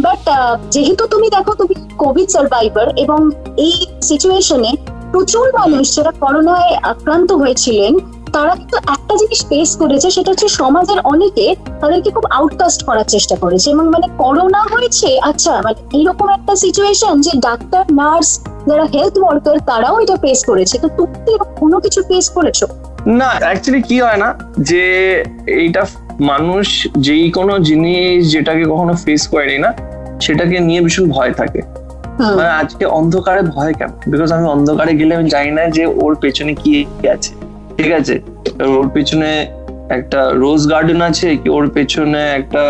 [0.05, 0.23] বাট
[0.71, 3.21] যেহেতু তুমি দেখো তুমি কোভিড সার্ভাইভার এবং
[3.57, 4.71] এই সিচুয়েশনে
[5.13, 7.93] প্রচুর মানুষ যারা করোনায় আক্রান্ত হয়েছিলেন
[8.37, 11.47] তারা কিন্তু একটা জিনিস ফেস করেছে সেটা হচ্ছে সমাজের অনেকে
[11.81, 17.15] তাদেরকে খুব আউটকাস্ট করার চেষ্টা করেছে এবং মানে করোনা হয়েছে আচ্ছা মানে এইরকম একটা সিচুয়েশন
[17.27, 18.31] যে ডাক্তার নার্স
[18.69, 22.61] যারা হেলথ ওয়ার্কার তারাও এটা ফেস করেছে। তো তুমি কি কোনো কিছু ফেস করেছ?
[23.21, 24.29] না অ্যাকচুয়ালি কি হয় না
[24.71, 24.85] যে
[25.61, 25.83] এইটা
[26.31, 26.67] মানুষ
[27.07, 29.71] যেই কোনো জিনিস যেটাকে কখনো ফেস করেনি না
[30.25, 31.61] সেটাকে নিয়ে ভীষণ ভয় থাকে।
[32.37, 33.91] মানে আজকে অন্ধকারে ভয় কেন?
[34.11, 36.73] বিকজ আমি অন্ধকারে গেলে আমি জানি না যে ওর পেছনে কি
[37.17, 37.33] আছে।
[37.77, 38.15] ঠিক আছে?
[38.79, 39.31] ওর পেছনে
[39.97, 41.49] একটা রোজ গার্ডেন আছে কি?
[41.57, 42.63] ওর পেছনে একটা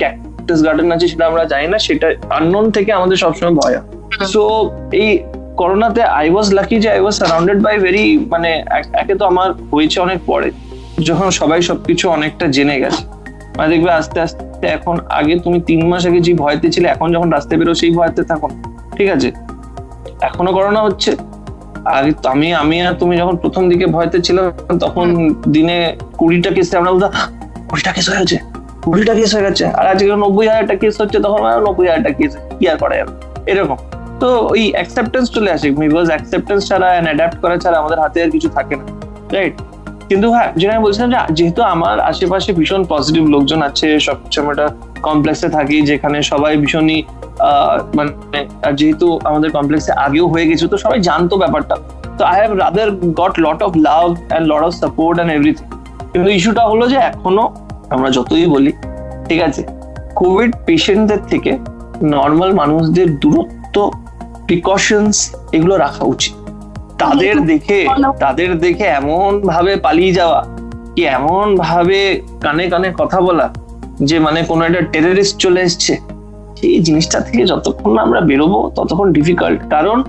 [0.00, 3.76] ক্যাকটাস গার্ডেন আছে সেটা আমরা জানি না। সেটা আননোন থেকে আমাদের সবসময় ভয়
[4.32, 4.42] সো
[5.02, 5.10] এই
[5.60, 8.50] করোনাতে আই ওয়াজ লাকি যে I was surrounded by very মানে
[9.02, 10.48] একে তো আমার হয়েছে অনেক পরে।
[11.08, 13.02] যখন সবাই সবকিছু অনেকটা জেনে গেছে।
[13.56, 17.28] মানে দেখবে আস্তে আস্তে এখন আগে তুমি তিন মাস আগে যে ভয়তে ছিলে এখন যখন
[17.36, 18.48] রাস্তায় বেরো সেই ভয়তে থাকো
[18.96, 19.28] ঠিক আছে?
[20.28, 21.10] এখনও করোনা হচ্ছে।
[21.90, 24.44] আগে আমি আমি আর তুমি যখন প্রথম দিকে ভয়তে ছিলাম
[24.78, 25.06] তখন
[25.48, 25.76] দিনে
[26.18, 27.10] কুড়িটা কেসে আমরা বলতাম
[27.68, 28.36] কুড়িটা কেস হয়ে গেছে
[28.84, 32.64] কুড়িটা কেস হয়ে গেছে। আর আজকে নব্বই হাজারটা কেস হচ্ছে তখন নব্বই হাজারটা কেস কি
[32.68, 33.12] আর করা যাবে?
[33.50, 33.76] এরকম।
[34.20, 38.30] তো ওই অ্যাকসেপ্টেন্স চলে আসে বিকজ অ্যাকসেপ্টেন্স ছাড়া অ্যান্ড অ্যাডাপ্ট করা ছাড়া আমাদের হাতে আর
[38.30, 38.84] কিছু থাকে না
[39.32, 39.54] রাইট
[40.08, 44.52] কিন্তু হ্যাঁ যেটা আমি বলছিলাম যে যেহেতু আমার আশেপাশে ভীষণ পজিটিভ লোকজন আছে সবকিছু আমরা
[44.52, 44.66] একটা
[45.08, 46.98] কমপ্লেক্সে থাকি, যেখানে সবাই ভীষণই
[47.96, 48.10] মানে
[48.78, 51.74] যেহেতু আমাদের কমপ্লেক্সে আগেও হয়ে গেছে তো সবাই জানতো ব্যাপারটা।
[52.18, 52.88] তো I have rather
[53.20, 55.66] got lot of love and lot of support and everything
[56.12, 57.44] কিন্তু ইস্যুটা হলো যে এখনও
[57.94, 58.72] আমরা যতই বলি,
[59.28, 59.62] ঠিক আছে
[60.20, 61.52] কোভিড পেশেন্টদের থেকে
[62.14, 63.76] নর্মাল মানুষদের দূরত্ব
[64.46, 65.16] প্রিকশনস
[65.56, 66.34] এগুলো রাখা উচিত।
[67.02, 67.78] তাদের দেখে
[68.24, 70.40] তাদের দেখে এমন ভাবে পালিয়ে যাওয়া,
[70.94, 72.00] কি এমন ভাবে
[72.44, 73.46] কানে কানে কথা বলা
[74.00, 75.96] যে মানে কোনো একটা টেররিস্ট চলে এসছে
[76.60, 80.02] সেই জিনিসটা থেকে যতক্ষণ না আমরা বেরোবো ততক্ষণ ডিফিকাল্ট কারণ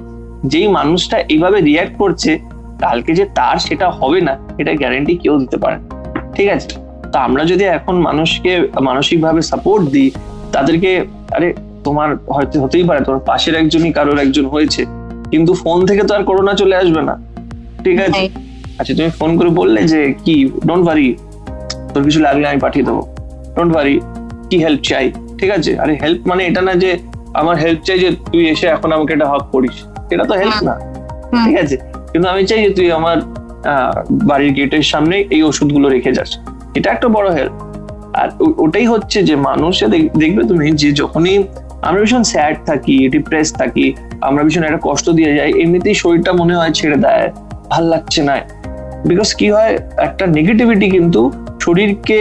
[0.45, 2.39] যেই মানুষটা এইভাবে রিয়াক্ট করছে
[2.79, 5.77] কালকে যে তার সেটা হবে না এটা গ্যারেন্টি কেউ দিতে পারে
[6.35, 6.67] ঠিক আছে?
[7.11, 10.11] তো আমরা যদি এখন মানুষকে মানসিকভাবে সাপোর্ট দিই
[10.51, 14.85] তাদেরকে আরে তোমার হয়তো হতেই পারে তোমার পাশের একজনই কারোর একজন হয়েছে
[15.31, 17.19] কিন্তু ফোন থেকে তো আর করোনা চলে আসবে না।
[17.83, 18.29] ঠিক আছে?
[18.79, 20.49] আচ্ছা তুমি ফোন করে বললে যে কি?
[20.65, 21.15] ডোন্ট ওয়ারি
[21.93, 23.16] তোর কিছু লাগলে আমি পাঠিয়ে দেবো।
[23.57, 23.95] ডোন্ট ওয়ারি
[24.49, 25.05] কি হেল্প চাই?
[25.39, 25.71] ঠিক আছে?
[25.83, 26.91] আরে হেল্প মানে এটা না যে
[27.41, 29.75] আমার হেল্প চাই যে তুই এসে এখন আমাকে এটা হক করিস।
[30.13, 30.73] এটা তো হেল্প না।
[31.45, 31.75] ঠিক আছে?
[32.11, 33.17] কিন্তু আমি চাই যে তুই আমার
[34.29, 36.29] বাড়ির গেটের সামনে এই ওষুধগুলো রেখে যাস।
[36.77, 37.55] এটা একটা বড় হেল্প
[38.21, 38.29] আর
[38.63, 39.85] ওটাই হচ্ছে যে মানুষে
[40.21, 41.37] দেখবে তুমি যে যখনই
[41.87, 43.85] আমরা ভীষণ স্যাড থাকি ডিপ্রেস থাকি
[44.27, 47.25] আমরা ভীষণ একটা কষ্ট দিয়ে যাই এমনিতেই শরীরটা মনে হয় ছেড়ে দেয়।
[47.73, 48.35] ভালো লাগছে না।
[49.09, 49.73] বিকজ কি হয়
[50.07, 51.21] একটা নেগেটিভিটি কিন্তু
[51.63, 52.19] শরীরকে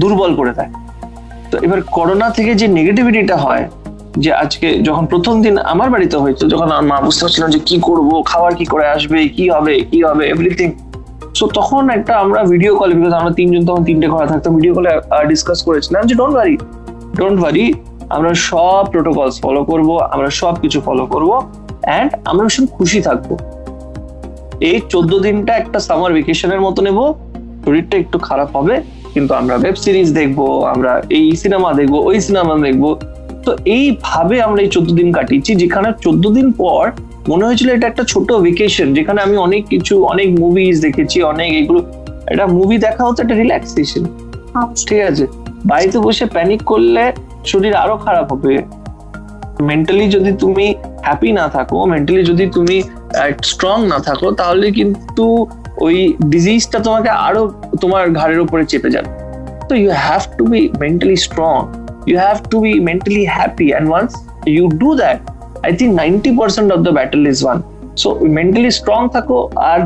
[0.00, 0.70] দুর্বল করে দেয়।
[1.50, 3.64] তো এবার করোনা থেকে যে নেগেটিভিটিটা হয়,
[4.22, 7.76] যে আজকে যখন প্রথম দিন আমার বাড়িতে হয়েছে যখন আমার মা বুঝতে পারছিলাম যে কি
[7.88, 10.68] করব, খাবার কি করে আসবে, কি হবে কি হবে এভরিথিং
[11.38, 14.90] সো তখন একটা আমরা ভিডিও কলে বিকজ আমরা তিনজন তখন তিনটে ঘরে থাকতাম ভিডিও কলে
[15.30, 16.56] ডিসকাস করেছিলাম যে ডোন্ট ওয়ারি
[17.18, 17.64] ডোন্ট ওয়ারি
[18.16, 21.30] আমরা সব প্রোটোকলস ফলো করব, আমরা সব কিছু ফলো করব
[21.88, 23.30] অ্যান্ড আমরা ভীষণ খুশি থাকব।
[24.70, 26.98] এই চোদ্দ দিনটা একটা সামার ভেকেশনের মতো নেব,
[27.64, 28.74] শরীরটা একটু খারাপ হবে
[29.14, 30.38] কিন্তু আমরা ওয়েব সিরিজ দেখব
[30.74, 32.84] আমরা এই সিনেমা দেখব ওই সিনেমা দেখব।
[33.44, 36.82] তো এইভাবে আমরা এই চোদ্দ দিন কাটিয়েছি যেখানে চোদ্দ দিন পর
[37.30, 41.80] মনে হয়েছিল এটা একটা ছোট ভেকেশন যেখানে আমি অনেক কিছু অনেক মুভিজ দেখেছি অনেক এগুলো
[42.32, 44.02] এটা মুভি দেখা হতো একটা রিল্যাক্সেশন
[44.88, 45.24] ঠিক আছে?
[45.70, 47.04] বাড়িতে বসে প্যানিক করলে
[47.50, 48.54] শরীর আরও খারাপ হবে।
[49.68, 50.66] মেন্টালি যদি তুমি
[51.06, 52.76] হ্যাপি না থাকো মেন্টালি যদি তুমি
[53.50, 55.26] স্ট্রং না থাকো তাহলে কিন্তু
[55.80, 57.42] ওই ডিজিজটা তোমাকে আরও
[57.80, 59.10] তোমার ঘাড়ের উপরে চেপে যাবে
[59.68, 61.60] So you have to be mentally strong.
[62.06, 63.68] You have to be mentally happy.
[63.72, 64.12] And once
[64.48, 65.18] you do that,
[65.62, 67.58] I think 90% of the battle is won.
[68.02, 69.38] So mentally strong থাকো
[69.70, 69.80] আর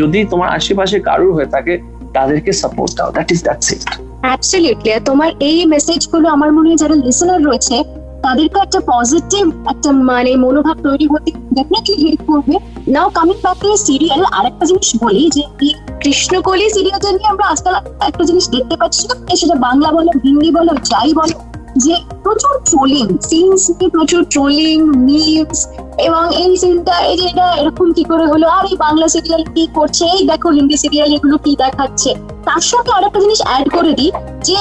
[0.00, 1.74] যদি তোমার আশেপাশে কারুর হয়ে থাকে
[2.16, 3.82] তাদেরকে সাপোর্ট দাও that is that's it
[4.24, 7.76] absolutely তোমার এই মেসেজগুলো আমার মনে হয় যারা লিসনার রয়েছে
[8.24, 12.54] তাদেরকে একটা পজিটিভ একটা মানে মনোভাব তৈরি হতে ডেফিনেটলি হেল্প করবে।
[12.94, 17.74] Now coming back to serial আরেকটা জিনিস বলি যে, এই কৃষ্ণকলি সিরিয়ালটা নিয়ে আমরা আজকাল
[18.08, 19.02] একটা জিনিস দেখতে পাচ্ছি
[19.40, 21.36] সেটা বাংলা বলো, হিন্দি বলো, যাই বলো,
[21.84, 25.60] যে প্রচুর ট্রোলিং সিনস নিয়ে প্রচুর ট্রোলিং মিমস
[26.06, 29.64] এবং এই সিনটা এই যে এটা এরকম কি করে হলো, আর এই বাংলা সিরিয়াল কি
[29.76, 32.10] করছে, এই দেখো হিন্দি সিরিয়াল এগুলো কি দেখাচ্ছে।
[32.46, 34.10] তার সঙ্গে আরেকটা জিনিস অ্যাড করে দিই
[34.48, 34.58] যে,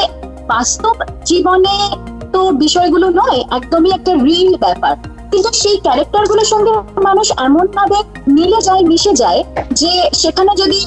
[0.51, 0.95] বাস্তব
[1.29, 1.75] জীবনে
[2.33, 4.93] তো বিষয়গুলো নয় একদমই একটা রিল ব্যাপার।
[5.31, 6.71] কিন্তু সেই ক্যারেক্টারগুলোর সঙ্গে
[7.07, 7.97] মানুষ এমন ভাবে
[8.37, 9.41] মিলে যায় মিশে যায়
[9.81, 9.91] যে
[10.21, 10.79] সেখানে যদি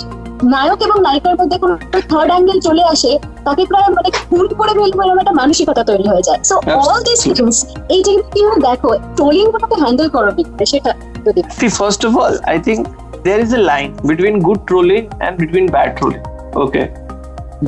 [0.55, 1.75] নায়ক এবং নায়িকার মধ্যে কোনো
[2.11, 3.13] থার্ড অ্যাঙ্গেল চলে আসে
[3.47, 7.21] তাকে প্রায় মানে খুন করে ফেলব এরকম একটা মানসিকতা তৈরি হয়ে যায়। সো অল দিস
[7.37, 7.59] থিংস
[7.95, 10.31] এই যে তুমি দেখো ট্রোলিং গুলোকে হ্যান্ডেল করো
[10.73, 10.91] সেটা
[11.27, 11.41] যদি
[11.79, 12.81] first of all I think
[13.25, 16.21] there is a line between good trolling and between bad trolling
[16.65, 16.83] okay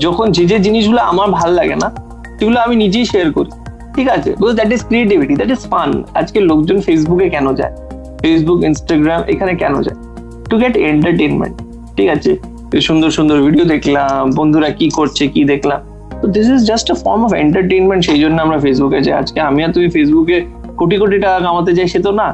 [0.04, 1.88] যখন যে যে জিনিসগুলো আমার ভালো লাগে না
[2.38, 3.50] সেগুলো আমি নিজেই শেয়ার করি।
[3.98, 7.72] ঠিক আছে because that is creativity that is fun আজকে লোকজন ফেসবুকে কেন যায়?
[8.22, 9.98] ফেসবুক ইনস্টাগ্রাম এখানে কেন যায়?
[10.50, 11.54] টু গেট এন্টারটেনমেন্ট
[11.96, 12.32] ঠিক আছে?
[12.88, 15.80] সুন্দর সুন্দর ভিডিও দেখলাম, বন্ধুরা কি করছে, কি দেখলাম।
[16.20, 19.61] তো this is just a form of entertainment সেই জন্য আমরা ফেসবুকে যাই। আজকে আমি
[19.64, 20.37] আর তুমি ফেসবুকে
[20.80, 22.28] কোটি কোটি টাকা কামাতে যাই, সে তো না।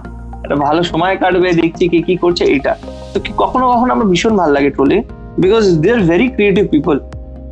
[0.44, 2.72] একটা ভালো সময় কাটবে, দেখছি কে কি করছে, এটা।
[3.12, 5.00] তো কখনো কখনো আমার ভীষণ ভালো লাগে trolling
[5.42, 6.96] because they are very creative people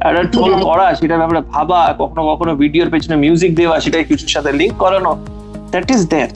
[0.05, 4.53] একটা ট্রোল করা সেটা ব্যাপারে ভাবা কখনো কখনো ভিডিওর পেছনে মিউজিক দেওয়া সেটা কিছুর সাথে
[4.53, 5.13] লিঙ্ক করানো
[5.71, 6.33] দ্যাট ইজ দ্যাট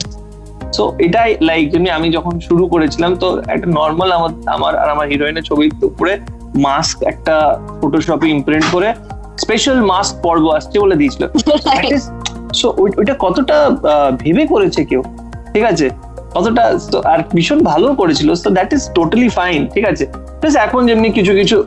[0.73, 5.07] সো এটাই লাইক যেমনি আমি যখন শুরু করেছিলাম তো একটা নর্মাল আমার আমার আর আমার
[5.07, 6.13] হিরোইনের ছবির উপরে
[6.55, 7.35] মাস্ক একটা
[7.81, 8.93] ফটোশপে ইমপ্রিন্ট করে
[9.37, 11.23] স্পেশাল মাস্ক পর্ব আসছে বলে দিয়েছিল।
[12.59, 13.69] সো ওইটা কতটা
[14.11, 15.03] ভেবে করেছে কেউ?
[15.53, 15.89] ঠিক আছে?
[16.37, 16.63] কতটা
[17.11, 20.05] আর ভীষণ ভালো করেছিল তো দ্যাট ইজ টোটালি ফাইন ঠিক আছে?
[20.65, 21.57] এখন যেমনি কিছু কিছু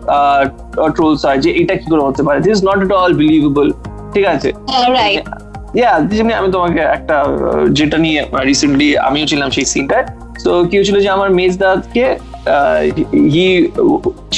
[0.97, 2.39] ট্রোলস হয় যে এটা কি করে হতে পারে?
[2.47, 3.67] This not at all believable
[4.15, 4.49] ঠিক আছে?
[5.81, 7.17] ইয়া যেমনি আমি তোমাকে একটা
[7.79, 10.07] যেটা নিয়ে রিসেন্টলি আমিও ছিলাম সেই সিনটায়
[10.45, 12.07] তো কি হয়েছিল যে আমার মেজ মেজদাদকে
[13.35, 13.49] he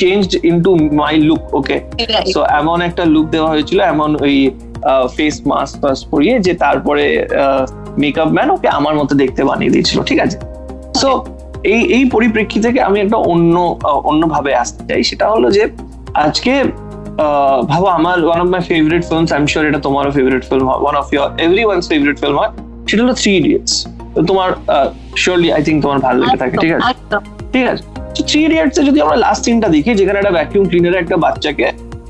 [0.00, 1.76] change into my look okay
[2.34, 4.36] so এমন একটা লুক দেওয়া হয়েছিল এমন ওই
[5.16, 7.04] ফেস মাস্ক ফাস্ক পরিয়ে যে তারপরে
[8.00, 10.37] মেকআপ ম্যান ওকে আমার মতো দেখতে বানিয়ে দিয়েছিল ঠিক আছে?
[11.00, 11.09] সো
[11.74, 13.55] এই এই পরিপ্রেক্ষি থেকে আমি একটা অন্য
[14.11, 15.62] অন্যভাবে আসতে চাই সেটা হলো যে
[16.14, 16.52] আজকে
[17.70, 20.81] ভাবো আমার one of my favourite films I am sure এটা তোমারও ফেভারিট ফিল্ম হয়
[20.85, 21.28] one of your
[21.68, 22.52] everyone's favourite film হয়
[22.88, 23.74] সেটা হলো থ্রি ইডিয়টস
[24.28, 24.48] তোমার
[25.16, 26.92] শিওরলি আই থিঙ্ক তোমার ভালো লেগে থাকে ঠিক আছে?
[27.52, 27.83] ঠিক আছে?
[28.28, 31.66] থ্রি ইডিয়টস যদি আমরা লাস্ট সিনটা দেখি যেখানে একটা ভ্যাকিউম ক্লিনারে একটা বাচ্চাকে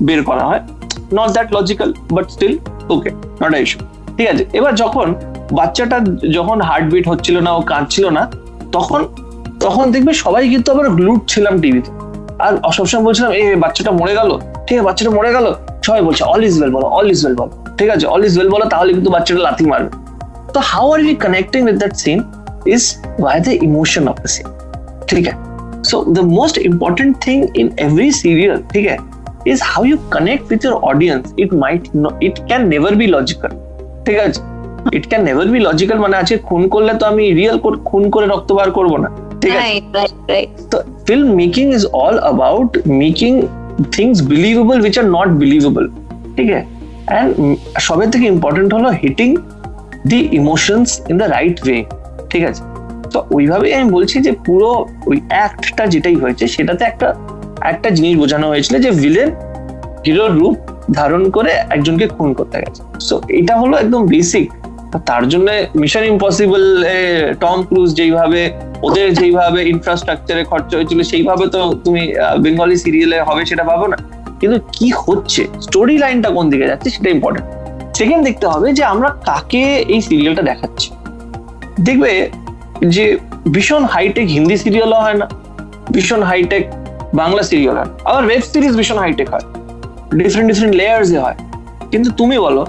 [0.07, 0.61] বের করা হয়
[1.17, 2.53] not that logical but still
[2.95, 3.09] okay
[3.41, 3.79] not a issue
[4.17, 4.43] ঠিক আছে?
[4.59, 5.07] এবার যখন
[5.57, 5.97] বাচ্চাটা
[6.37, 8.23] যখন হার্টবিট হচ্ছিল না ও কাঁদছিল না
[8.75, 9.01] তখন
[9.63, 11.91] তখন দেখবে সবাই কিন্তু আবার গ্লুট ছিলাম টিভিতে
[12.45, 14.29] আর সবসময় বলছিলাম এ বাচ্চাটা মরে গেল।
[14.65, 15.45] ঠিক আছে বাচ্চাটা মরে গেল।
[15.85, 18.49] সবাই বলছে অল ইজ ওয়েল বলো অল ইজ ওয়েল বলো। ঠিক আছে অল ইজ ওয়েল
[18.55, 19.89] বলো তাহলে কিন্তু বাচ্চাটা লাথি মারবে।
[20.55, 22.17] তো how are you connecting with that scene
[22.75, 22.83] is
[23.25, 24.47] by the emotion of the scene
[25.09, 25.33] ঠিক আছে?
[25.89, 29.03] So the most important thing in every serial ঠিক আছে
[29.73, 31.25] how you connect with your audience.
[31.43, 33.51] It might no, it can never be logical
[34.05, 34.39] ঠিক আছে?
[34.97, 37.57] It can never be logical মানে আজকে খুন করলে তো আমি রিয়েল
[37.89, 39.09] খুন করে রক্ত বার করব না
[39.41, 39.73] ঠিক আছে?
[40.71, 42.71] তো film making is all about
[43.03, 43.31] making
[43.95, 45.85] things believable which are not believable
[46.37, 46.65] ঠিক আছে?
[47.11, 47.29] অ্যান্ড
[47.87, 49.29] সবের থেকে ইম্পর্টেন্ট হলো hitting
[50.11, 51.79] the emotions in the right way
[52.31, 52.61] ঠিক আছে?
[53.13, 54.69] তো ওইভাবেই আমি বলছি যে পুরো
[55.09, 57.07] ওই অ্যাক্টটা যেটাই হয়েছে সেটাতে একটা
[57.71, 59.29] একটা জিনিস বোঝানো হয়েছিল যে ভিলেন
[60.05, 60.55] হিরোর রূপ
[60.99, 64.47] ধারণ করে একজনকে খুন করতে গেছে। সো এটা হলো একদম বেসিক
[65.09, 65.47] তার জন্য
[65.81, 66.63] মিশন ইম্পসিবল
[67.43, 68.41] টম ক্রুজ যেইভাবে,
[68.87, 72.03] ওদের যেইভাবে ইনফ্রাস্ট্রাকচারে খরচা হয়েছিল, সেইভাবে তো তুমি
[72.43, 73.97] বেঙ্গলি সিরিয়ালে হবে সেটা পাবো না।
[74.41, 75.41] কিন্তু কি হচ্ছে?
[75.65, 77.45] স্টোরি লাইনটা কোন দিকে যাচ্ছে সেটা ইম্পর্টেন্ট
[77.99, 80.87] সেকেন্ড দেখতে হবে যে আমরা কাকে এই সিরিয়ালটা দেখাচ্ছি।
[81.87, 82.11] দেখবে
[82.95, 83.05] যে
[83.55, 85.27] ভীষণ হাইটেক হিন্দি সিরিয়ালও হয় না,
[85.95, 86.63] ভীষণ হাইটেক
[87.21, 89.45] বাংলা সিরিয়াল হয় আবার ওয়েব সিরিজ ভীষণ হাইটেক হয়।
[90.19, 91.37] ডিফারেন্ট ডিফারেন্ট লেয়ার্স এ হয়।
[91.91, 92.63] কিন্তু তুমি বলো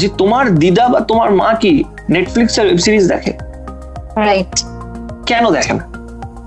[0.00, 1.72] যে তোমার দিদা বা তোমার মা কি
[2.10, 3.32] নেটফ্লিক্স এর ওয়েব সিরিজ দেখে?
[4.26, 4.54] রাইট
[5.26, 5.84] কেন দেখে না?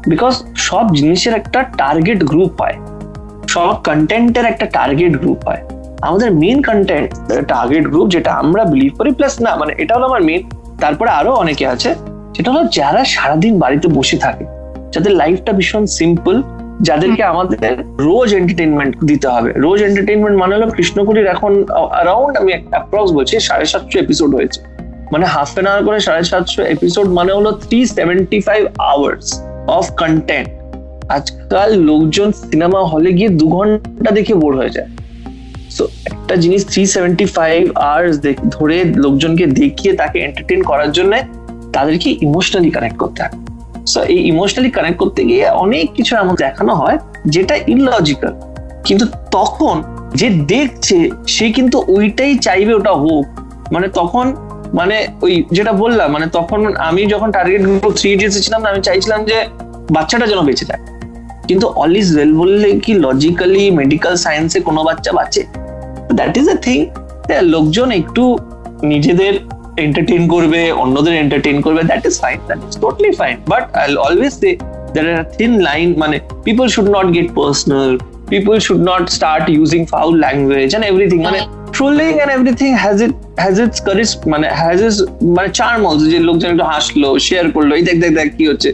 [0.08, 0.34] বিকজ
[0.68, 2.78] সব জিনিসের একটা টার্গেট গ্রুপ হয়।
[3.48, 5.62] সব কন্টেন্টের একটা টার্গেট গ্রুপ হয়।
[6.02, 7.10] আমাদের মেন কন্টেন্ট
[7.48, 10.42] টার্গেট গ্রুপ যেটা আমরা বিলিভ করি প্লাস না মানে এটা হলো আমার মেন
[10.80, 11.90] তারপরে আরও অনেকে আছে
[12.36, 14.44] সেটা হলো যারা সারাদিন বাড়িতে বসে থাকে
[14.94, 16.36] যাদের লাইফটা ভীষণ সিম্পল
[16.82, 23.12] যাদেরকে আমাদের রোজ এন্টারটেনমেন্ট দিতে হবে। রোজ এন্টারটেনমেন্ট মানে হলো কৃষ্ণকুটির এখন অ্যারাউন্ড আমি অ্যাপ্রক্স
[23.12, 24.60] বলছি সাড়ে সাতশো এপিসোড হয়েছে।
[25.14, 28.62] মানে হাফ এন আওয়ার করে সাড়ে সাতশো এপিসোড মানে হলো three seventy five
[28.94, 29.26] hours
[29.68, 30.50] of content
[31.10, 34.90] আজকাল লোকজন সিনেমা হলে গিয়ে দু ঘণ্টা দেখে বোর হয়ে যায়।
[35.76, 38.16] সো একটা জিনিস থ্রি সেভেন্টি ফাইভ আওয়ার্স
[38.50, 41.14] ধরে লোকজনকে দেখিয়ে তাকে এন্টারটেন করার জন্য
[41.74, 43.36] তাদেরকে ইমোশনালি কানেক্ট করতে হয়।
[43.92, 46.98] সো এই ইমোশনালি কানেক্ট করতে গিয়ে অনেক কিছু এমন দেখানো হয়
[47.36, 48.34] যেটা ইললজিক্যাল
[48.88, 49.06] কিন্তু
[49.38, 49.76] তখন
[50.20, 50.98] যে দেখছে,
[51.36, 53.26] সে কিন্তু ওইটাই চাইবে ওটা হোক।
[53.74, 54.26] মানে তখন
[54.80, 59.20] মানে ওই যেটা বললাম মানে তখন আমি যখন টার্গেট গ্রুপ থ্রি ইডিয়টস ছিলাম আমি চাইছিলাম
[59.30, 59.38] যে
[59.96, 60.82] বাচ্চাটা যেন বেঁচে যায়।
[61.48, 65.42] কিন্তু অল ইজ ওয়েল বললে কি লজিক্যালি মেডিকেল সায়েন্সে কোনো বাচ্চা বাঁচে?
[66.18, 66.80] দ্যাট ইজ এ থিং
[67.54, 68.24] লোকজন একটু
[68.92, 69.34] নিজেদের
[69.86, 74.34] এন্টারটেইন করবে অন্যদের এন্টারটেইন করবে that is fine that is totally fine but I always
[74.44, 74.52] say
[74.96, 77.92] there are a thin line মানে people should not get personal
[78.34, 81.22] people should not start using foul language and everything.
[81.28, 81.40] মানে
[81.76, 84.96] trolling and everything has it has its curse মানে has ইস
[85.36, 88.70] মানে charm also যে লোকজন একটু হাসলো share করল এই দেখ দেখ দেখ কি হচ্ছে।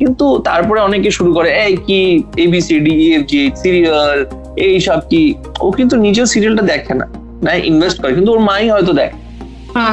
[0.00, 2.00] কিন্তু তারপরে অনেকে শুরু করে এই কি
[2.44, 4.18] এবিসিডি এফ জি সিরিয়াল
[4.66, 5.22] এই সব কি।
[5.64, 7.06] ও কিন্তু নিজেও সিরিয়ালটা দেখে না
[7.44, 9.18] না ইনভেস্ট করে কিন্তু ওর মাই হয়তো দেখে।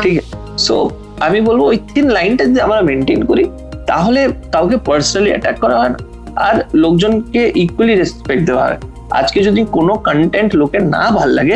[0.03, 0.75] ঠিক আছে। সো
[1.25, 3.43] আমি বলব ওই তিন লাইনটা যদি আমরা মেনটেন করি,
[3.89, 4.21] তাহলে
[4.53, 5.99] কাউকে পার্সোনালি অ্যাটাক করা হয় না,
[6.47, 8.79] আর লোকজনকে ইকুয়ালি রেসপেক্ট দেওয়া হয়।
[9.19, 11.55] আজকে যদি কোনো কন্টেন্ট লোকের না ভালো লাগে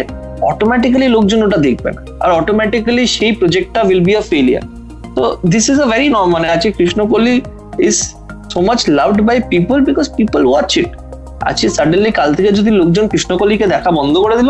[0.51, 4.63] অটোমেটিক্যালি লোকজন ওটা দেখবে না। আর অটোমেটিক্যালি সেই প্রজেক্টটা উইল বি আ ফেলিয়ার
[5.15, 7.35] তো this is a very normal মানে আজকে Krishnakoli
[7.87, 7.97] is
[8.51, 10.89] so much loved by people because people watch it
[11.49, 14.49] আজকে সাডেনলি কাল থেকে যদি লোকজন কৃষ্ণকলিকে দেখা বন্ধ করে দিল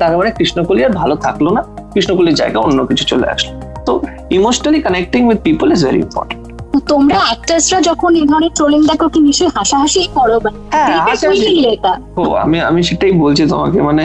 [0.00, 3.52] তার মানে কৃষ্ণকলি আর ভালো থাকল না কৃষ্ণকলির জায়গা অন্য কিছু চলে আসলো।
[3.88, 3.94] তো
[4.38, 6.42] emotionally connecting with people is very important
[6.92, 10.36] তোমরা অ্যাক্টার্সরা যখন এই ধরনের ট্রোলিং দেখো কি নিশ্চয়ই হাসাহাসি করো?
[10.74, 10.88] হ্যাঁ
[12.20, 14.04] ও আমি আমি সেটাই বলছি তোমাকে মানে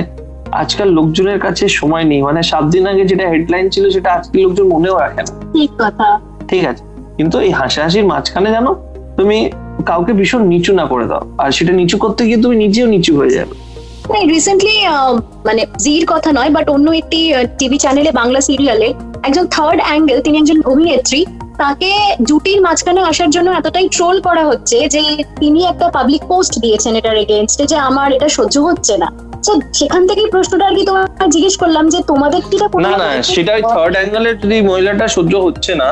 [0.61, 4.65] আজকাল লোকজনের কাছে সময় নেই। মানে সাত দিন আগে যেটা হেডলাইন ছিল সেটা আজকে লোকজন
[4.73, 6.07] মনেও রাখে না। ঠিক কথা।
[6.51, 6.83] ঠিক আছে।
[7.17, 8.71] কিন্তু এই হাসাহাসির মাঝখানে জানো
[9.17, 9.37] তুমি
[9.89, 13.33] কাউকে ভীষণ নিচু না করে দাও। আর সেটা নিচু করতে গিয়ে তুমি নিজেও নিচু হয়ে
[13.37, 13.53] যাবে।
[14.33, 14.75] রিসেন্টলি
[15.47, 17.19] মানে জির কথা নয় বাট অন্য একটি
[17.59, 18.89] টিভি চ্যানেলে বাংলা সিরিয়ালে
[19.23, 21.25] একজন থার্ড অ্যাঙ্গেল তিনি একজন অভিনেত্রী
[21.57, 21.91] তাকে
[22.23, 25.01] জুটির মাঝখানে আসার জন্য এতটাই ট্রোল করা হচ্ছে যে
[25.39, 29.07] তিনি একটা পাবলিক পোস্ট দিয়েছেন এটার এগেনস্টে যে আমার এটা সহ্য হচ্ছে না।
[29.73, 33.61] সেখান থেকেই প্রশ্নটা আর কি তোমার জিজ্ঞেস করলাম যে তোমাদের কি না না সেটা ওই
[33.61, 35.89] থার্ড অ্যাঙ্গেলে যদি মহিলাটা সহ্য হচ্ছে না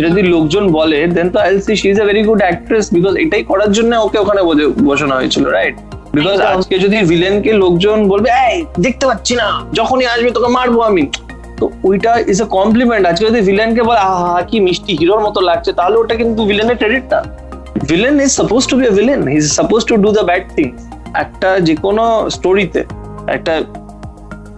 [0.00, 3.42] যদি লোকজন বলে দেন তো I see she is a very good actress because এটাই
[3.42, 4.42] করার জন্য ওকে ওখানে
[4.84, 5.74] বসানো হয়েছিল রাইট
[6.14, 11.04] বিকজ আজকে যদি ভিলেনকে লোকজন বলবে এই দেখতে পাচ্ছি না যখনই আসবে তোকে মারবো আমি।
[11.60, 15.70] তো ওইটা ইজ এ কমপ্লিমেন্ট আজকে যদি ভিলেনকে বলে, আহা কি মিষ্টি হিরোর মতো লাগছে,
[15.78, 17.04] তাহলে ওটা কিন্তু ভিলেনের credit
[17.90, 20.68] villain is supposed to be a villain is supposed to do the bad thing
[21.22, 22.04] একটা যে কোনো
[22.36, 22.80] স্টোরিতে
[23.36, 23.54] একটা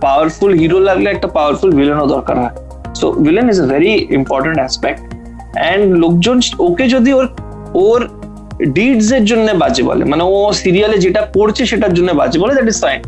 [0.04, 2.54] পাওয়ারফুল হিরো লাগলে একটা পাওয়ারফুল ভিলেনও দরকার হয়।
[2.98, 5.02] So villain is a very important aspect
[5.60, 6.36] and লোকজন
[6.66, 7.26] ওকে যদি ওর
[7.84, 8.00] ওর
[8.76, 12.68] ডিডস এর জন্য বাজে বলে মানে ও সিরিয়ালে যেটা করছে সেটার জন্য বাজে বলে দ্যাট
[12.72, 13.00] ইজ ফাইন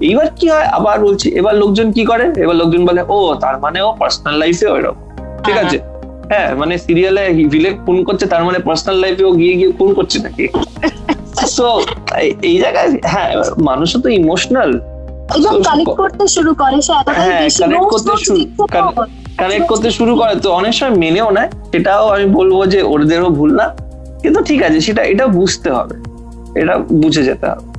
[0.00, 0.66] এইবার কি হয়?
[0.78, 2.24] আবার বলছি এবার লোকজন কি করে?
[2.36, 4.96] এবার লোকজন বলে ও তার মানে ও পার্সোনাল লাইফে ওইরকম।
[5.44, 5.78] ঠিক আছে?
[6.30, 10.18] হ্যাঁ। মানে সিরিয়ালে ভিলেন খুন করছে তার মানে পার্সোনাল লাইফে ও গিয়ে গিয়ে খুন করছে
[10.18, 10.44] নাকি?
[11.56, 11.66] সো
[12.42, 13.30] এই জায়গায় হ্যাঁ
[13.62, 14.70] মানুষও তো ইমোশনাল
[15.64, 16.78] কানেক্ট করতে শুরু করে
[17.18, 18.40] হ্যাঁ কানেক্ট করতে শুরু
[19.38, 23.50] কানেক্ট করতে শুরু করে তো অনেক সময় মেনেও নেয়। সেটাও আমি বলব যে ওদেরও ভুল
[23.54, 23.66] না।
[24.22, 25.94] কিন্তু ঠিক আছে সেটা এটা বুঝতে হবে।
[26.54, 27.69] এটা বুঝে যেতে হবে।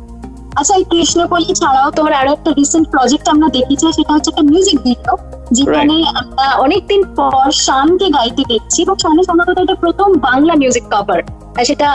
[0.59, 4.77] আচ্ছা এই কৃষ্ণকলি ছাড়াও তোমার আরও একটা রিসেন্ট প্রজেক্ট আমরা দেখেছি সেটা হচ্ছে একটা মিউজিক
[4.87, 5.13] ভিডিও
[5.57, 11.21] যেখানে আমরা অনেকদিন পর শানকে গাইতে দেখছি এবং শানের সম্ভবত এটা প্রথম বাংলা মিউজিক কভার
[11.69, 11.87] সেটা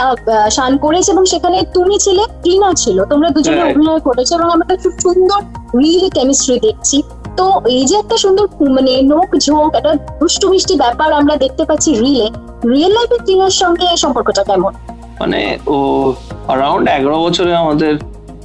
[0.56, 4.94] শান করেছে এবং সেখানে তুমি ছিলে টিনা ছিল। তোমরা দুজনে অভিনয় করেছ এবং আমরা খুব
[5.04, 5.40] সুন্দর
[5.80, 6.98] রিয়েলি কেমিস্ট্রি দেখছি।
[7.38, 8.44] তো এই যে একটা সুন্দর
[8.76, 12.26] মানে নোক ঝোঁক একটা দুষ্টু মিষ্টি ব্যাপার আমরা দেখতে পাচ্ছি রিলে
[12.72, 14.72] রিয়েল লাইফে টিনার সঙ্গে সম্পর্কটা কেমন?
[15.20, 15.40] মানে
[15.74, 15.76] ও
[16.48, 17.92] অ্যারাউন্ড এগারো বছরে আমাদের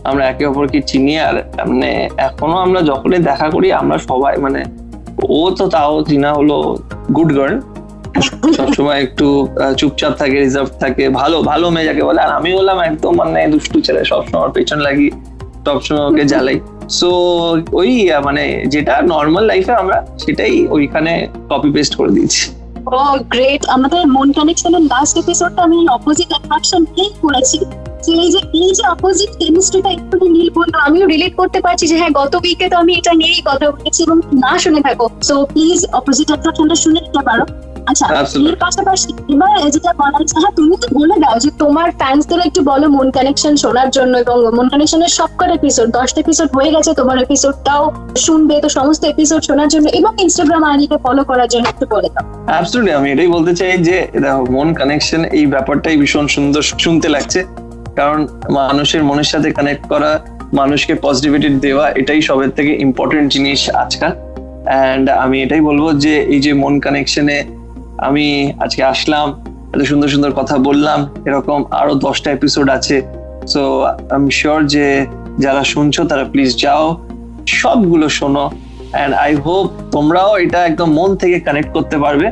[0.10, 1.36] আমরা একে অপরকে চিনি আর
[1.70, 1.92] মানে
[2.28, 4.62] এখনও আমরা যখনই দেখা করি, আমরা সবাই মানে
[5.40, 6.58] ও তো তাও চিনা হলো
[7.16, 7.56] গুড গার্ল
[8.58, 9.28] সবসময় একটু
[9.80, 13.78] চুপচাপ থাকে রিজার্ভ থাকে, ভালো ভালো মেয়ে যাকে বলে। আর আমি হলাম একদম মানে দুষ্টু
[13.86, 15.08] ছেলে, সবসময় ওর পেছন লাগি,
[15.66, 16.58] সবসময় ওকে জ্বালাই।
[17.00, 17.10] সো
[17.80, 17.92] ওই
[18.28, 21.12] মানে যেটা নর্মাল লাইফে আমরা সেটাই ওইখানে
[21.50, 22.44] কপি পেস্ট করে দিয়েছি।
[22.98, 23.00] ও
[23.34, 27.60] গ্রেট আমাদের মন কানেকশনের লাস্ট এপিসোডটা আমি অপোজিট অ্যাট্রাকশন এই করেছি।
[28.06, 31.96] যে এই যে এই যে অপোজিট কেমিস্ট্রিটা একটু নীল বলল আমিও রিলেট করতে পারছি যে
[32.02, 35.80] হ্যাঁ গত উইকে তো আমি এটা নিয়েই কথা বলেছি এবং না শুনে থাকো। সো প্লিজ
[36.00, 37.46] অপোজিট অ্যাট্রাকশনটা শুনে নিতে পারো।
[37.92, 38.06] আচ্ছা
[38.50, 42.62] এর পাশাপাশি এবার যেটা বলা হচ্ছে হ্যাঁ তুমি তো বলে দাও যে তোমার ফ্যান্সদের একটু
[42.72, 47.18] বলো মন কানেকশন শোনার জন্য এবং মন কানেকশনের সবকটা এপিসোড দশটা এপিসোড হয়ে গেছে তোমার
[47.26, 47.84] এপিসোডটাও
[48.26, 52.26] শুনবে তো সমস্ত এপিসোড শোনার জন্য এবং ইনস্টাগ্রাম আইডিকে ফলো করার জন্য একটু বলে দাও।
[52.52, 57.40] অ্যাবসলিউটলি আমি এটাই বলতে চাই যে দেখো মন কানেকশন এই ব্যাপারটাই ভীষণ সুন্দর শুনতে লাগছে।
[57.96, 60.12] কারণ মানুষের মনের সাথে কানেক্ট করা,
[60.54, 64.12] মানুষকে পজিটিভিটি দেওয়া, এটাই সবের থেকে ইম্পর্টেন্ট জিনিস আজকাল।
[64.70, 67.38] অ্যান্ড আমি এটাই বলব যে, এই যে মন কানেকশনে
[68.08, 68.26] আমি
[68.64, 69.28] আজকে আসলাম,
[69.74, 72.98] এত সুন্দর সুন্দর কথা বললাম, এরকম আরও দশটা এপিসোড আছে।
[73.54, 73.62] সো
[74.16, 74.86] আই শিওর যে
[75.40, 76.86] যারা শুনছো, তারা প্লিজ যাও,
[77.62, 78.46] সবগুলো শোনো।
[78.94, 82.28] অ্যান্ড আই হোপ তোমরাও এটা একদম মন থেকে কানেক্ট করতে পারবে।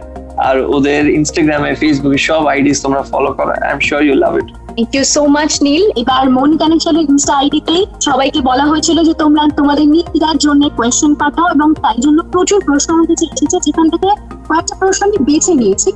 [0.48, 4.48] আর ওদের ইনস্টাগ্রামে ফেসবুকে সব আইডিস তোমরা ফলো করো I am sure you love it
[4.78, 7.76] thank you so much Neel এবার মন কানেকশনের ইনস্টা আইডিতে
[8.08, 12.90] সবাইকে বলা হয়েছিল যে তোমরা তোমাদের নিত্যার জন্য কোয়েশ্চেন পাঠাও এবং তাই জন্য প্রচুর প্রশ্ন
[12.96, 14.10] আমাদের এসেছে, যেখান থেকে
[14.50, 15.90] কয়েকটা প্রশ্ন আমি বেছে নিয়েছি।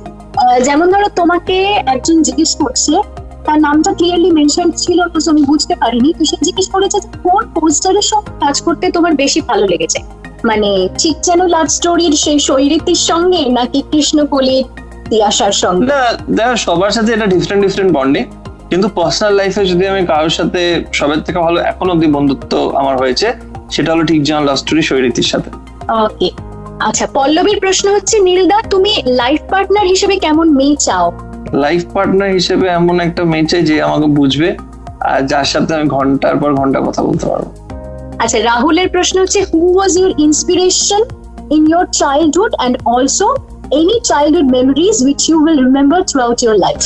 [0.66, 1.56] যেমন ধরো তোমাকে
[1.94, 2.94] একজন জিজ্ঞেস করছে,
[3.46, 8.06] তার নামটা ক্লিয়ারলি মেনশন ছিল না আমি বুঝতে পারিনি। তো সে জিজ্ঞেস করেছে কোন পোস্টারের
[8.10, 9.98] সঙ্গে কাজ করতে তোমার বেশি ভালো লেগেছে?
[10.48, 14.64] মানে ঠিক যেন লাভ স্টোরির সেই শৈরীতির সঙ্গে নাকি কৃষ্ণকলির
[15.10, 15.84] তিয়াসার সঙ্গে?
[15.92, 16.00] না
[16.38, 18.20] দেখা সবার সাথে এটা ডিফারেন্ট ডিফারেন্ট বন্ডে
[18.70, 20.60] কিন্তু পার্সোনাল লাইফে যদি আমি কারোর সাথে
[20.92, 23.26] সবের থেকে ভালো এখন অব্দি বন্ধুত্ব আমার হয়েছে
[23.70, 25.48] সেটা হলো ঠিক যেমন লাভ স্টোরি শৈরীতির সাথে।
[26.02, 26.28] ওকে
[26.80, 31.06] আচ্ছা পল্লবীর প্রশ্ন হচ্ছে নীলদা তুমি লাইফ পার্টনার হিসেবে কেমন মেয়ে চাও?
[31.64, 34.48] লাইফ পার্টনার হিসেবে এমন একটা মেয়ে চাই যে আমাকে বুঝবে
[35.00, 37.46] আর যার সাথে আমি ঘণ্টার পর ঘণ্টা কথা বলতে পারব।
[38.22, 41.02] আচ্ছা রাহুলের প্রশ্ন হচ্ছে who was your inspiration
[41.56, 43.28] in your childhood and also
[43.72, 46.82] any childhood memories which you will remember throughout your life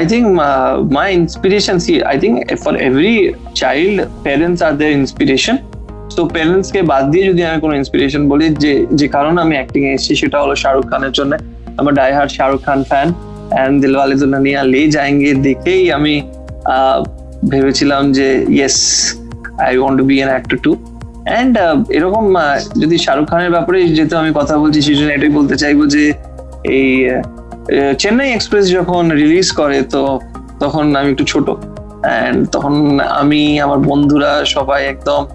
[0.00, 3.16] I think uh, my inspiration, see, I think for every
[3.54, 5.56] child, parents are their inspiration.
[6.16, 9.82] তো parents কে বাদ দিয়ে যদি আমি কোনো inspiration বলি যে যে কারণে আমি অ্যাক্টিং
[9.84, 11.32] এ এসেছি সেটা হলো শাহরুখ খানের জন্য
[11.80, 13.08] আমার die Shahrukh Khan fan
[13.54, 16.14] and Dilwale Dulhania Le যাएंगे দেখেই আমি
[17.52, 18.76] ভেবেছিলাম যে yes
[19.58, 20.76] I want to be an actor too
[21.24, 21.58] and
[21.90, 22.34] এরকম
[22.78, 26.12] যদি শাহরুখ খানের ব্যাপারে যেহেতু আমি কথা বলছি সেই জন্য এটাই বলতে চাইব যে
[26.64, 30.20] এই আহ, আহ, চেন্নাই এক্সপ্রেস যখন রিলিজ করে তো
[30.60, 31.50] তখন আমি একটু ছোট।
[32.02, 35.26] অ্যান্ড তখন আমি আমার বন্ধুরা সবাই একদম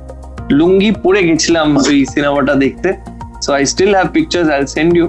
[0.50, 2.94] লুঙ্গি পরে গেছিলাম ওই সিনেমাটা দেখতে।
[3.42, 5.08] So I still have pictures I send you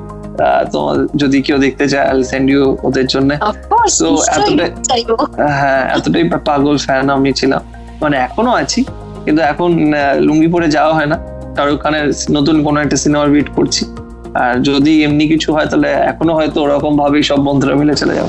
[0.73, 3.35] তোমার যদি কেউ দেখতে চায় আই সেন্ড ইউ ওদের জন্য।
[4.37, 4.73] এতটাই-
[5.49, 7.61] হ্যাঁ এতটাই পাগল ফ্যান আমি ছিলাম।
[8.01, 8.85] মানে এখনও আছি
[9.25, 9.71] কিন্তু এখন
[10.27, 11.17] লুঙ্গি পরে যাওয়া হয় না।
[11.57, 12.07] শাহরুখ খানের
[12.37, 13.83] নতুন কোনো একটা সিনেমার ওয়েট করছি।
[14.43, 18.29] আর যদি এমনি কিছু হয় তাহলে এখনও হয়তো ওরকম ভাবেই সব বন্ধুরা মিলে চলে যাব।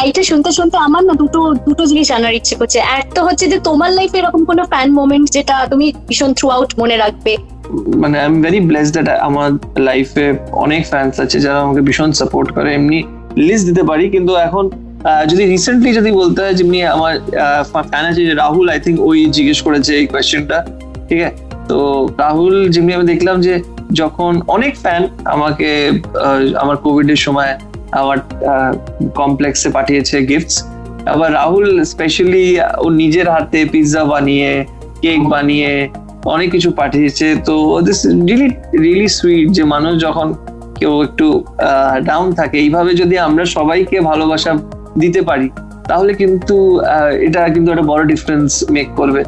[0.00, 3.58] আচ্ছা শুনতে শুনতে আমার না দুটো দুটো জিনিস জানার ইচ্ছে করছে। এক তো হচ্ছে যে
[3.68, 7.32] তোমার লাইফে এরকম কোনো ফ্যান মোমেন্ট যেটা তুমি ভীষণ থ্রু আউট মনে রাখবে?
[8.02, 9.48] মানে I am very blessed that আমার
[9.88, 10.26] লাইফে
[10.64, 12.98] অনেক ফ্যান্স আছে যারা আমাকে ভীষণ সাপোর্ট করে। এমনি
[13.48, 14.64] লিস্ট দিতে পারি কিন্তু এখন
[15.30, 17.14] যদি রিসেন্টলি যদি বলতে হয়, যেমনি আমার
[17.90, 20.58] ফ্যান আছে যে রাহুল আই থিঙ্ক ওই জিজ্ঞেস করেছে এই কোয়েশ্চেনটা
[21.08, 21.36] ঠিক আছে?
[21.70, 21.78] তো
[22.24, 23.54] রাহুল, যেমনি আমি দেখলাম যে
[24.00, 25.02] যখন অনেক ফ্যান
[25.34, 25.70] আমাকে
[26.62, 27.52] আমার কোভিড এর সময়
[28.00, 28.18] আমার
[29.20, 30.56] কমপ্লেক্সে পাঠিয়েছে গিফটস
[31.14, 32.46] আবার রাহুল স্পেশালি
[32.84, 34.50] ও নিজের হাতে পিৎজা বানিয়ে
[35.02, 35.70] কেক বানিয়ে
[36.34, 37.54] অনেক কিছু পাঠিয়েছে, তো
[37.86, 38.48] দিস রিলি
[38.86, 40.28] রিলি সুইট যে মানুষ যখন
[40.78, 41.26] কেউ একটু
[42.08, 44.52] ডাউন থাকে। এইভাবে যদি আমরা সবাইকে ভালোবাসা
[45.01, 45.47] দিতে পারি
[45.89, 46.55] তাহলে কিন্তু
[46.87, 49.21] আহ, এটা কিন্তু একটা বড় ডিফারেন্স মেক করবে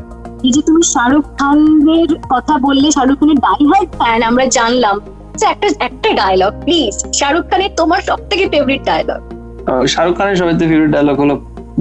[0.45, 4.95] এই যে তুমি শাহরুখ খানের কথা বললে শাহরুখ খানের ডাই হার্ড ফ্যান আমরা জানলাম
[5.29, 9.19] আচ্ছা, একটা একটা ডায়লগ প্লিজ শাহরুখ খানের তোমার সব থেকে ফেভারিট ডায়লগ
[9.65, 11.35] আহ, শাহরুখ খানের সবাই ফেভারিট ডায়লগ হলো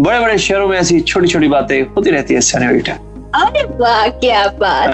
[0.05, 2.95] বড় বড় শহরোं में ऐसी छोटी छोटी बातें होती रहती है सेनोरिटा
[3.39, 4.89] আরে বাহ क्या बात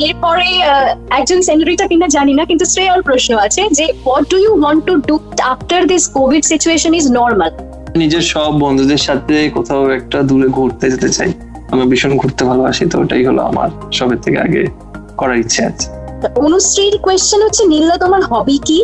[0.00, 4.52] এরপরে আহ, একজন সেনারিটা কিনা জানি না কিন্তু শ্রেয়ার প্রশ্ন আছে যে what do you
[4.56, 5.14] want to do
[5.52, 7.50] after this COVID situation is normal
[7.95, 11.29] নিজের সব বন্ধুদের সাথে কোথাও একটা দূরে ঘুরতে যেতে চাই।
[11.71, 14.61] আমি ভীষণ ঘুরতে ভালোবাসি তো ওটাই হলো আমার সবের থেকে আগে
[15.17, 15.85] করার ইচ্ছে আছে।
[16.39, 18.79] অনুশ্রীর কোয়েশ্চেন হচ্ছে নীলা তোমার হবি কি?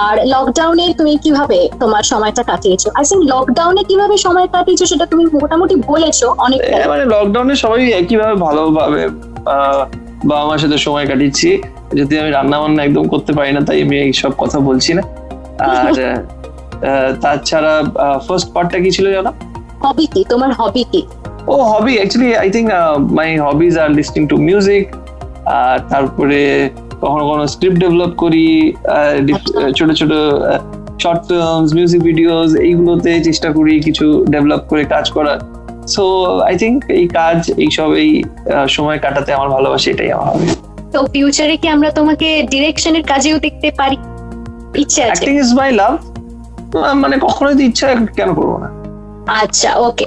[0.00, 2.88] আর লকডাউনে তুমি কীভাবে তোমার সময়টা কাটিয়েছো?
[2.94, 7.80] আই থিঙ্ক লকডাউনে কীভাবে সময় কাটিয়েছো সেটা তুমি মোটামুটি বলেছ অনেকটা। এ, মানে লকডাউনে সবাই
[7.92, 9.02] একইভাবে ভালোভাবে
[10.24, 11.48] বাবা মার সাথে সময় কাটিয়েছি।
[11.94, 15.02] যদি আমি রান্না বান্না একদম করতে পারি না তাই আমি এইসব কথা বলছি না।
[15.64, 15.94] আর
[17.22, 17.74] তাছাড়া
[18.26, 19.30] ফার্স্ট পার্টটা কি ছিল জানো?
[19.86, 20.20] হবি কি?
[20.32, 21.00] তোমার হবি কি?
[21.52, 22.68] ও hobby actually I think
[23.18, 24.84] my hobbies are listening to music
[25.92, 26.40] তারপরে
[27.02, 28.46] কখনো কখনো স্ক্রিপ্ট ডেভেলপ করি
[29.28, 30.12] আচ্ছা। ছোট ছোট
[31.02, 35.38] শর্ট ফিল্মস মিউজিক ভিডিওস এইগুলোতে চেষ্টা করি কিছু ডেভেলপ করে কাজ করার।
[35.94, 36.04] সো
[36.48, 38.10] আই থিঙ্ক এই কাজ এইসব এই
[38.76, 40.48] সময় কাটাতে আমার ভালোবাসি এটাই আমার হবি
[40.94, 43.96] তো ফিউচারে কি আমরা তোমাকে ডিরেকশনের কাজেও দেখতে পারি?
[44.82, 45.92] ইচ্ছে আছে। অ্যাক্টিং ইজ মাই লাভ
[46.94, 48.68] মানে কখনোই তো ইচ্ছা কেন করব না।
[49.42, 50.06] আচ্ছা ওকে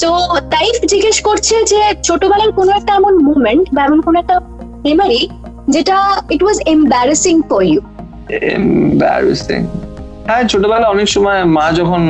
[0.00, 0.08] তো
[0.50, 4.36] তাই জিজ্ঞেস করছে যে ছোটবেলার কোনো একটা এমন মুভমেন্ট বা এমন কোনো একটা
[4.84, 5.20] মেমরি
[5.68, 5.96] যেটা
[6.30, 7.80] it was embarrassing for you
[8.52, 9.60] embarrassing
[10.26, 12.02] হ্যাঁ ছোটবেলা অনেক সময় মা যখন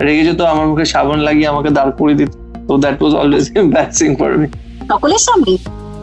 [0.00, 2.30] রেগে যেত আমার মুখে সাবান লাগিয়ে আমাকে দাঁড় করিয়ে দিত
[2.68, 4.46] তো that was always embarrassing for me
[4.88, 5.52] সকলের সামনে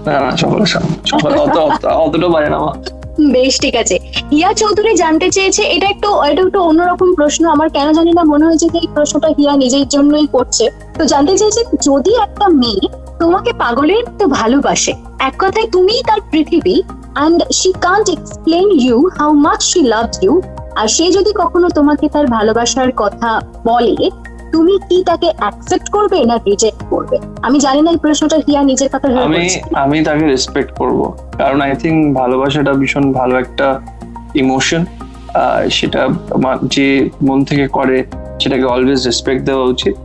[0.05, 0.93] না না সকলের সামনে
[1.37, 2.71] অত অত- অতটা পারে না মা।
[3.33, 3.95] বেশ, ঠিক আছে।
[4.33, 8.45] হিয়া চৌধুরী জানতে চেয়েছে, এটা একটু এটা একটু অন্যরকম প্রশ্ন। আমার কেন জানি না মনে
[8.47, 10.65] হয়েছে যে এই প্রশ্নটা হিয়া নিজের জন্যই করছে।
[10.99, 12.85] তো জানতে চেয়েছে, যদি একটা মেয়ে
[13.21, 14.93] তোমাকে পাগলের তো ভালোবাসে,
[15.29, 16.75] এক কথায় তুমিই তার পৃথিবী
[17.17, 20.33] and she can't explain you how much she love you
[20.79, 23.29] আর সে যদি কখনো তোমাকে তার ভালোবাসার কথা
[23.69, 23.95] বলে
[24.55, 27.15] তুমি কি তাকে অ্যাকসেপ্ট করবে না রিজেক্ট করবে?
[27.47, 29.43] আমি জানি না এই প্রশ্নটা হিয়া নিজের কথা আমি
[29.83, 30.99] আমি তাকে রেসপেক্ট করব।
[31.41, 33.67] কারণ আই থিঙ্ক ভালোবাসাটা ভীষণ ভালো একটা
[34.41, 34.81] ইমোশন
[35.77, 36.01] সেটা
[36.75, 36.87] যে
[37.27, 37.97] মন থেকে করে
[38.41, 39.95] সেটাকে অলওয়েজ রেসপেক্ট দেওয়া উচিত।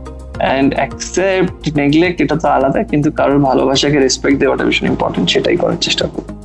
[0.43, 5.79] অ্যান্ড অ্যাকসেপ্ট নেগলেক্ট এটা তো আলাদা কিন্তু কারোর ভালোবাসাকে রেসপেক্ট দেওয়াটা ভীষণ ইম্পর্টেন্ট সেটাই করার
[5.85, 6.40] চেষ্টা করব।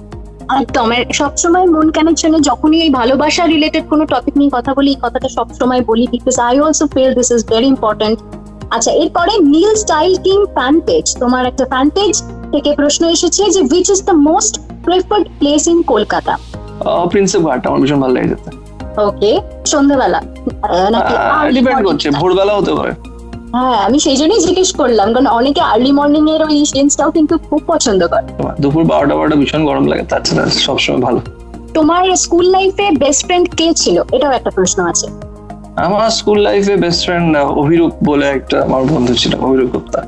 [0.54, 0.88] একদম।
[1.20, 5.82] সবসময় মন কানেকশনে যখনই এই ভালোবাসা রিলেটেড কোনো টপিক নিয়ে কথা বলি এই কথাটা সবসময়
[5.90, 8.16] বলি because I also feel this is very important
[8.74, 12.14] আচ্ছা এরপরে Neel style king fan page তোমার একটা ফ্যান পেজ
[12.52, 14.54] থেকে প্রশ্ন এসেছে যে which is the most
[14.86, 16.34] preferred place in Kolkata?
[17.12, 18.50] Prinsep Ghat আমার ভীষণ ভালো লাগে যেতে
[19.08, 19.30] ওকে
[19.72, 20.20] সন্ধ্যাবেলা
[20.94, 21.14] নাকি
[21.56, 22.92] ডিপেন্ড করছে ভোরবেলা হতে পারে।
[23.56, 26.64] হ্যাঁ আমি সেই জন্যই জিজ্ঞেস করলাম কারণ অনেকে আর্লি মর্নিং এর ওই
[27.14, 31.20] কিন্তু খুব পছন্দ করে। দুপুর বারোটা বারোটা ভীষণ গরম লাগে তাছাড়া সবসময় ভালো।
[31.74, 34.02] তোমার স্কুল লাইফে বেস্ট ফ্রেন্ড কে ছিল?
[34.12, 35.06] এটাও একটা প্রশ্ন আছে।
[35.76, 40.02] আমার স্কুল লাইফে বেস্ট ফ্রেন্ড অভিরূপ বলে একটা আমার বন্ধু ছিল অভিরূপ গুপ্তা।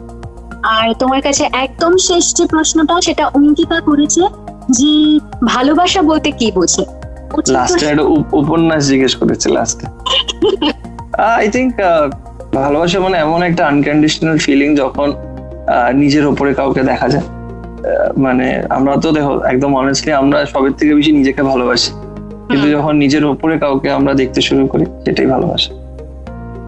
[0.63, 4.21] আর তোমার কাছে একদম শেষ যে প্রশ্নটা সেটা অঙ্কিতা করেছে
[4.71, 6.85] যে ভালোবাসা বলতে কি বোঝে?
[7.49, 9.87] লাস্টে একটা উপ- উপন্যাস জিজ্ঞেস করেছে লাস্টে
[11.23, 11.75] আই থিঙ্ক
[12.57, 15.09] ভালোবাসা মানে এমন একটা আনকন্ডিশনাল ফিলিং যখন
[16.03, 17.27] নিজের ওপরে কাউকে দেখা যায়।
[18.25, 18.47] মানে
[18.77, 21.91] আমরা তো দেখো একদম অনেস্টলি আমরা সবের থেকে বেশি নিজেকে ভালোবাসি।
[22.49, 25.71] কিন্তু যখন নিজের ওপরে কাউকে আমরা দেখতে শুরু করি সেটাই ভালোবাসা।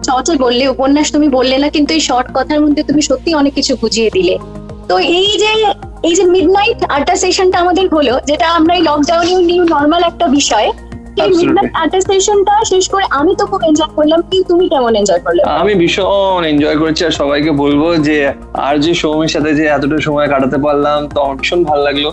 [0.07, 3.73] শর্টে বললে উপন্যাস তুমি বললে না কিন্তু এই শর্ট কথার মধ্যে তুমি সত্যি অনেক কিছু
[3.81, 4.35] বুঝিয়ে দিলে।
[4.89, 5.51] তো এই যে
[6.07, 10.67] এই যে মিডনাইট আড্ডা সেশনটা আমাদের হলো যেটা আমরা এই লকডাউনে নিউ নর্মাল একটা বিষয়
[12.07, 15.41] সেশনটা শেষ করে আমি তো খুব এনজয় করলাম তুমি কেমন এনজয় করলে?
[15.61, 18.17] আমি ভীষণ এনজয় করেছি আর সবাইকে বলব যে
[18.67, 22.05] আর যে সৌমের সাথে যে এতটা সময় কাটাতে পারলাম তো ভীষণ ভালো লাগল।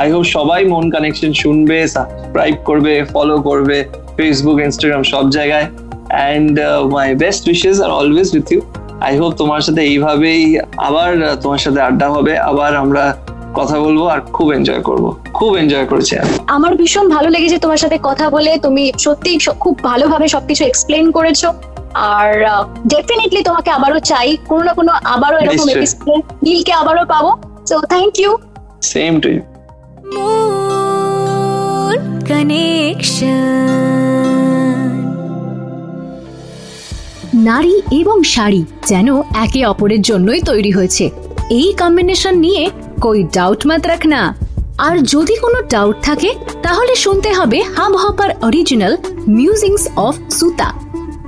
[0.00, 3.78] আই হোপ সবাই মন কানেকশন শুনবে সাবস্ক্রাইব করবে ফলো করবে
[4.16, 5.66] ফেসবুক ইনস্টাগ্রাম সব জায়গায়।
[6.16, 6.54] And
[6.94, 8.60] my best wishes are always with you
[9.06, 10.42] I hope তোমার সাথে এইভাবেই
[10.88, 11.10] আবার
[11.42, 13.04] তোমার সাথে আড্ডা হবে। আবার আমরা
[13.56, 15.04] কথা বলব আর খুব এনজয় করব।
[15.34, 19.74] খুব এনজয় করেছি আমি। আমার ভীষণ ভালো লেগেছে তোমার সাথে কথা বলে। তুমি সত্যি খুব
[19.82, 21.42] ভালোভাবে সবকিছু এক্সপ্লেন করেছ।
[21.94, 22.28] আর
[22.86, 27.30] ডেফিনেটলি তোমাকে আবারও চাই। কোনো না কোনো আবারও এরকম। এপিসোডে নীলকে আবারও পাবো।
[27.68, 28.30] So thank you
[28.82, 29.40] same to you
[32.32, 33.66] Connection.
[37.34, 41.04] নারী এবং শাড়ি যেন একে অপরের জন্যই তৈরি হয়েছে।
[41.50, 42.62] এই কম্বিনেশন নিয়ে
[43.00, 44.20] কই ডাউট মত রাখনা
[44.78, 46.30] আর যদি কোনো ডাউট থাকে
[46.62, 47.58] তাহলে শুনতে হবে
[47.96, 48.92] Hubhopper original
[49.28, 50.68] musings of Suta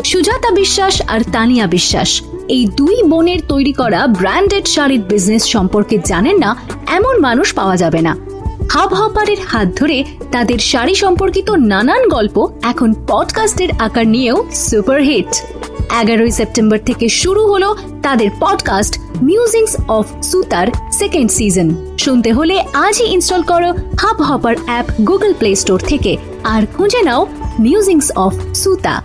[0.05, 2.11] Sujata Biswas আর তানিয়া বিশ্বাস
[2.49, 6.51] এই দুই বোনের তৈরি করা ব্র্যান্ডেড শাড়ির বিজনেস সম্পর্কে জানেন না
[6.89, 8.13] এমন মানুষ পাওয়া যাবে না
[8.71, 9.99] হাব হপারের হাত ধরে
[10.33, 15.31] তাদের শাড়ি সম্পর্কিত নানান গল্প এখন পডকাস্টের আকার নিয়েও সুপারহিট
[16.01, 23.05] এগারোই সেপ্টেম্বর থেকে শুরু হলো তাদের পডকাস্ট মিউজিংস অফ সুতার সেকেন্ড সিজন শুনতে হলে আজই
[23.05, 23.71] ইনস্টল করো
[24.23, 27.27] Hubhopper app Google Play Store থেকে আর খুঁজে নাও
[27.61, 29.03] musings of Suta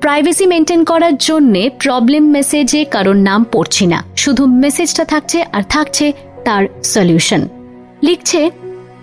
[0.00, 6.12] privacy maintain করার জন্যে প্রবলেম মেসেজে কারোর নাম পড়ছি না। শুধু মেসেজটা থাকছে আর থাকছে
[6.50, 7.42] তার সলিউশন
[8.02, 8.40] লিখছে,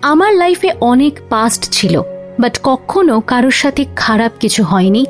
[0.02, 1.94] আমার লাইফে অনেক পাস্ট ছিল
[2.42, 5.02] বাট কখনো কারোর সাথে খারাপ কিছু হয়নি।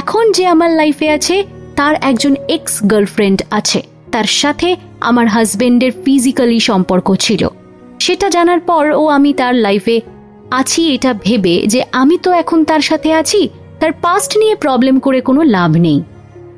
[0.00, 1.36] এখন যে আমার লাইফে আছে,
[1.76, 3.80] তার একজন এক্স গার্লফ্রেন্ড আছে।
[4.12, 4.68] তার সাথে
[5.00, 7.42] আমার হাজবেন্ডের ফিজিক্যালি সম্পর্ক ছিল।
[8.00, 9.96] সেটা জানার পর ও আমি তার লাইফে
[10.50, 13.40] আছি এটা ভেবে যে আমি তো এখন তার সাথে আছি,
[13.80, 15.98] তার পাস্ট নিয়ে প্রবলেম করে কোনো লাভ নেই।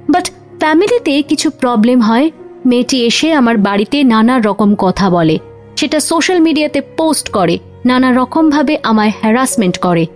[0.08, 0.26] বাট
[0.60, 2.30] ফ্যামিলিতে কিছু প্রবলেম হয়
[2.66, 5.38] মেয়েটি এসে আমার বাড়িতে নানা রকম কথা বলে।
[5.76, 10.06] সেটা সোশ্যাল মিডিয়াতে পোস্ট করে, নানা রকমভাবে আমায় হ্যারাসমেন্ট করে।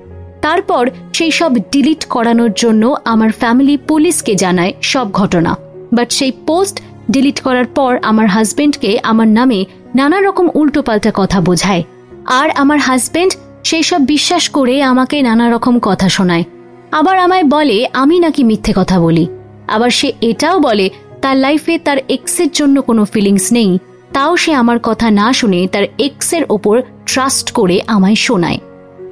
[0.42, 5.56] তারপর সেই সব ডিলিট করানোর জন্য আমার ফ্যামিলি পুলিশকে জানায় সব ঘটনা।
[5.92, 6.80] বাট সেই পোস্ট
[7.10, 11.82] ডিলিট করার পর আমার হাজবেন্ডকে আমার নামে নানা রকম উল্টোপাল্টা কথা বোঝায়।
[12.26, 13.32] আর আমার হাজবেন্ড
[13.64, 16.44] সেই সব বিশ্বাস করে আমাকে নানা রকম কথা শোনায়।
[16.92, 19.26] আবার আমায় বলে, আমি নাকি মিথ্যে কথা বলি?
[19.68, 20.90] আবার সে এটাও বলে
[21.22, 23.70] তার লাইফে তার এক্সের জন্য কোনো ফিলিংস নেই।
[24.12, 28.58] তাও সে আমার কথা না শুনে তার এক্সের ওপর ট্রাস্ট করে আমায় শোনায়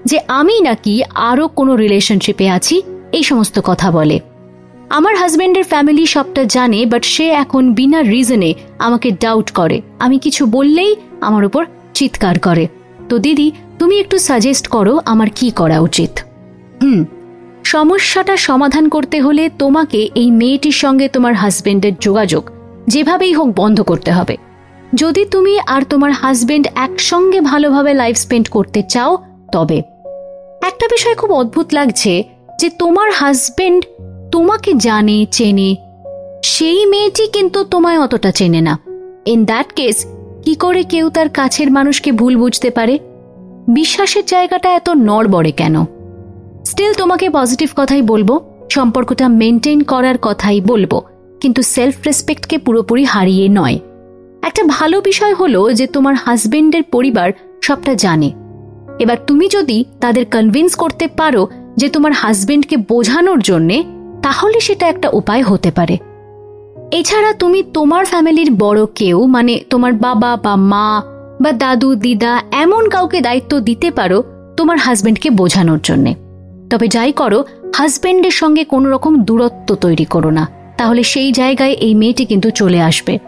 [0.04, 0.94] যে আমি নাকি
[1.30, 2.76] আরও কোনো রিলেশনশিপে আছি,
[3.12, 4.20] এই সমস্ত কথা বলে।
[4.88, 10.42] আমার হাজব্যান্ডের ফ্যামিলি সবটা জানে বাট সে এখন বিনা রিজনে আমাকে ডাউট করে। আমি কিছু
[10.46, 11.62] বললেই আমার উপর
[11.94, 12.64] চিৎকার করে।
[13.08, 16.12] তো দিদি, তুমি একটু সাজেস্ট করো আমার কি করা উচিত।
[16.82, 17.00] হুম
[17.72, 22.50] সমস্যাটা সমাধান করতে হলে তোমাকে এই মেয়েটির সঙ্গে তোমার হাজবেন্ডের যোগাযোগ
[22.88, 24.36] যেভাবেই হোক বন্ধ করতে হবে।
[24.94, 29.18] যদি তুমি আর তোমার হাজবেন্ড একসঙ্গে ভালোভাবে লাইফ স্পেন্ড করতে চাও,
[29.52, 29.78] তবে
[30.62, 32.12] একটা বিষয় খুব অদ্ভুত লাগছে
[32.60, 33.80] যে তোমার হাজবেন্ড
[34.32, 35.70] তোমাকে জানে, চেনে,
[36.44, 38.74] সেই মেয়েটি কিন্তু তোমায় অতটা চেনে না।
[39.26, 39.96] ইন দ্যাট কেস
[40.44, 42.98] কি করে কেউ তার কাছের মানুষকে ভুল বুঝতে পারে?
[43.68, 45.76] বিশ্বাসের জায়গাটা এত নড়বড়ে কেন?
[46.66, 48.30] স্টিল তোমাকে পজিটিভ কথাই বলব,
[48.70, 50.92] সম্পর্কটা মেনটেন করার কথাই বলব,
[51.40, 53.78] কিন্তু সেলফ রেসপেক্টকে পুরোপুরি হারিয়ে নয়।
[54.42, 57.28] একটা ভালো বিষয় হলো যে তোমার হাজবেন্ডের পরিবার
[57.62, 58.30] সবটা জানে।
[58.98, 61.42] এবার তুমি যদি তাদের কনভিন্স করতে পারো
[61.76, 63.78] যে তোমার হাজবেন্ডকে বোঝানোর জন্যে,
[64.22, 65.96] তাহলে সেটা একটা উপায় হতে পারে।
[66.90, 70.88] এছাড়া তুমি তোমার ফ্যামিলির বড় কেউ মানে তোমার বাবা বা মা
[71.42, 74.18] বা দাদু, দিদা, এমন কাউকে দায়িত্ব দিতে পারো
[74.56, 76.12] তোমার হাজবেন্ডকে বোঝানোর জন্যে।
[76.70, 77.44] তবে যাই করো
[77.74, 82.80] হাজবেন্ডের সঙ্গে কোনো রকম দূরত্ব তৈরি করো না। তাহলে সেই জায়গায় এই মেয়েটি কিন্তু চলে
[82.80, 83.18] আসবে।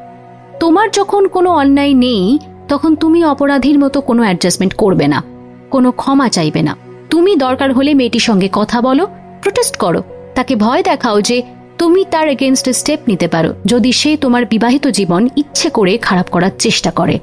[0.60, 5.22] তোমার যখন কোনো অন্যায় নেই, তখন তুমি অপরাধীর মতো কোনো অ্যাডজাস্টমেন্ট করবে না।
[5.70, 6.76] কোনো ক্ষমা চাইবে না।
[7.10, 9.06] তুমি দরকার হলে মেয়েটির সঙ্গে কথা বলো
[9.42, 10.02] প্রোটেস্ট করো।
[10.34, 11.42] তাকে ভয় দেখাও যে
[11.78, 16.50] তুমি তার এগেনস্টে স্টেপ নিতে পারো, যদি সে তোমার বিবাহিত জীবন ইচ্ছে করে খারাপ করার
[16.58, 17.18] চেষ্টা করে।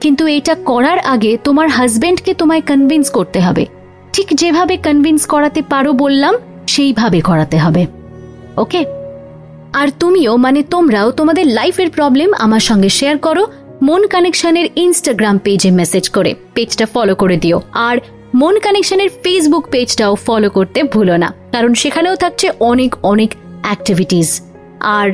[0.00, 3.66] কিন্তু এটা করার আগে তোমার হাজবেন্ডকে তোমায় কনভিন্স করতে হবে।
[4.12, 6.34] ঠিক যেভাবে কনভিন্স করাতে পারো বললাম,
[6.66, 7.82] সেইভাবে করাতে হবে।
[8.56, 8.80] ওকে
[9.80, 13.44] আর তুমিও মানে তোমরাও তোমাদের লাইফের প্রবলেম আমার সঙ্গে শেয়ার করো,
[13.82, 17.96] মন কানেকশনের ইনস্টাগ্রাম পেজে মেসেজ করে পেজটা ফলো করে দিও। আর
[18.34, 23.30] মন কানেকশনের ফেসবুক পেজটাও ফলো করতে ভুলো না, কারণ সেখানেও থাকছে অনেক অনেক
[23.62, 24.28] অ্যাক্টিভিটিস
[24.98, 25.08] আর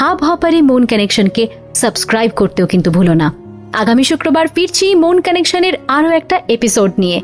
[0.00, 1.42] হাব হপারে মন কানেকশনকে
[1.74, 3.28] সাবস্ক্রাইব করতেও কিন্তু ভুলো না।
[3.72, 7.18] আগামী শুক্রবার ফিরছি মন কানেকশনের আরও একটা এপিসোড নিয়ে।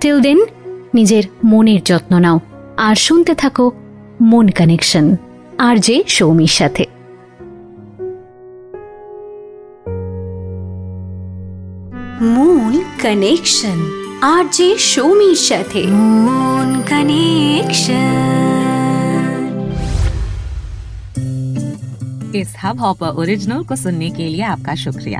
[0.00, 0.38] টিল দেন
[0.93, 2.37] নিজের মনের যত্ন নাও
[2.77, 3.65] আর শুনতে থাকো
[4.21, 5.05] মন কানেকশন
[5.57, 6.83] আর যে সৌমির সাথে
[12.35, 13.79] মন কানেকশন
[14.23, 15.81] আর যে সৌমির সাথে
[16.25, 18.35] মন কানেকশন
[22.35, 25.19] इस हब हॉपर ओरिजिनल को सुनने के लिए आपका शुक्रिया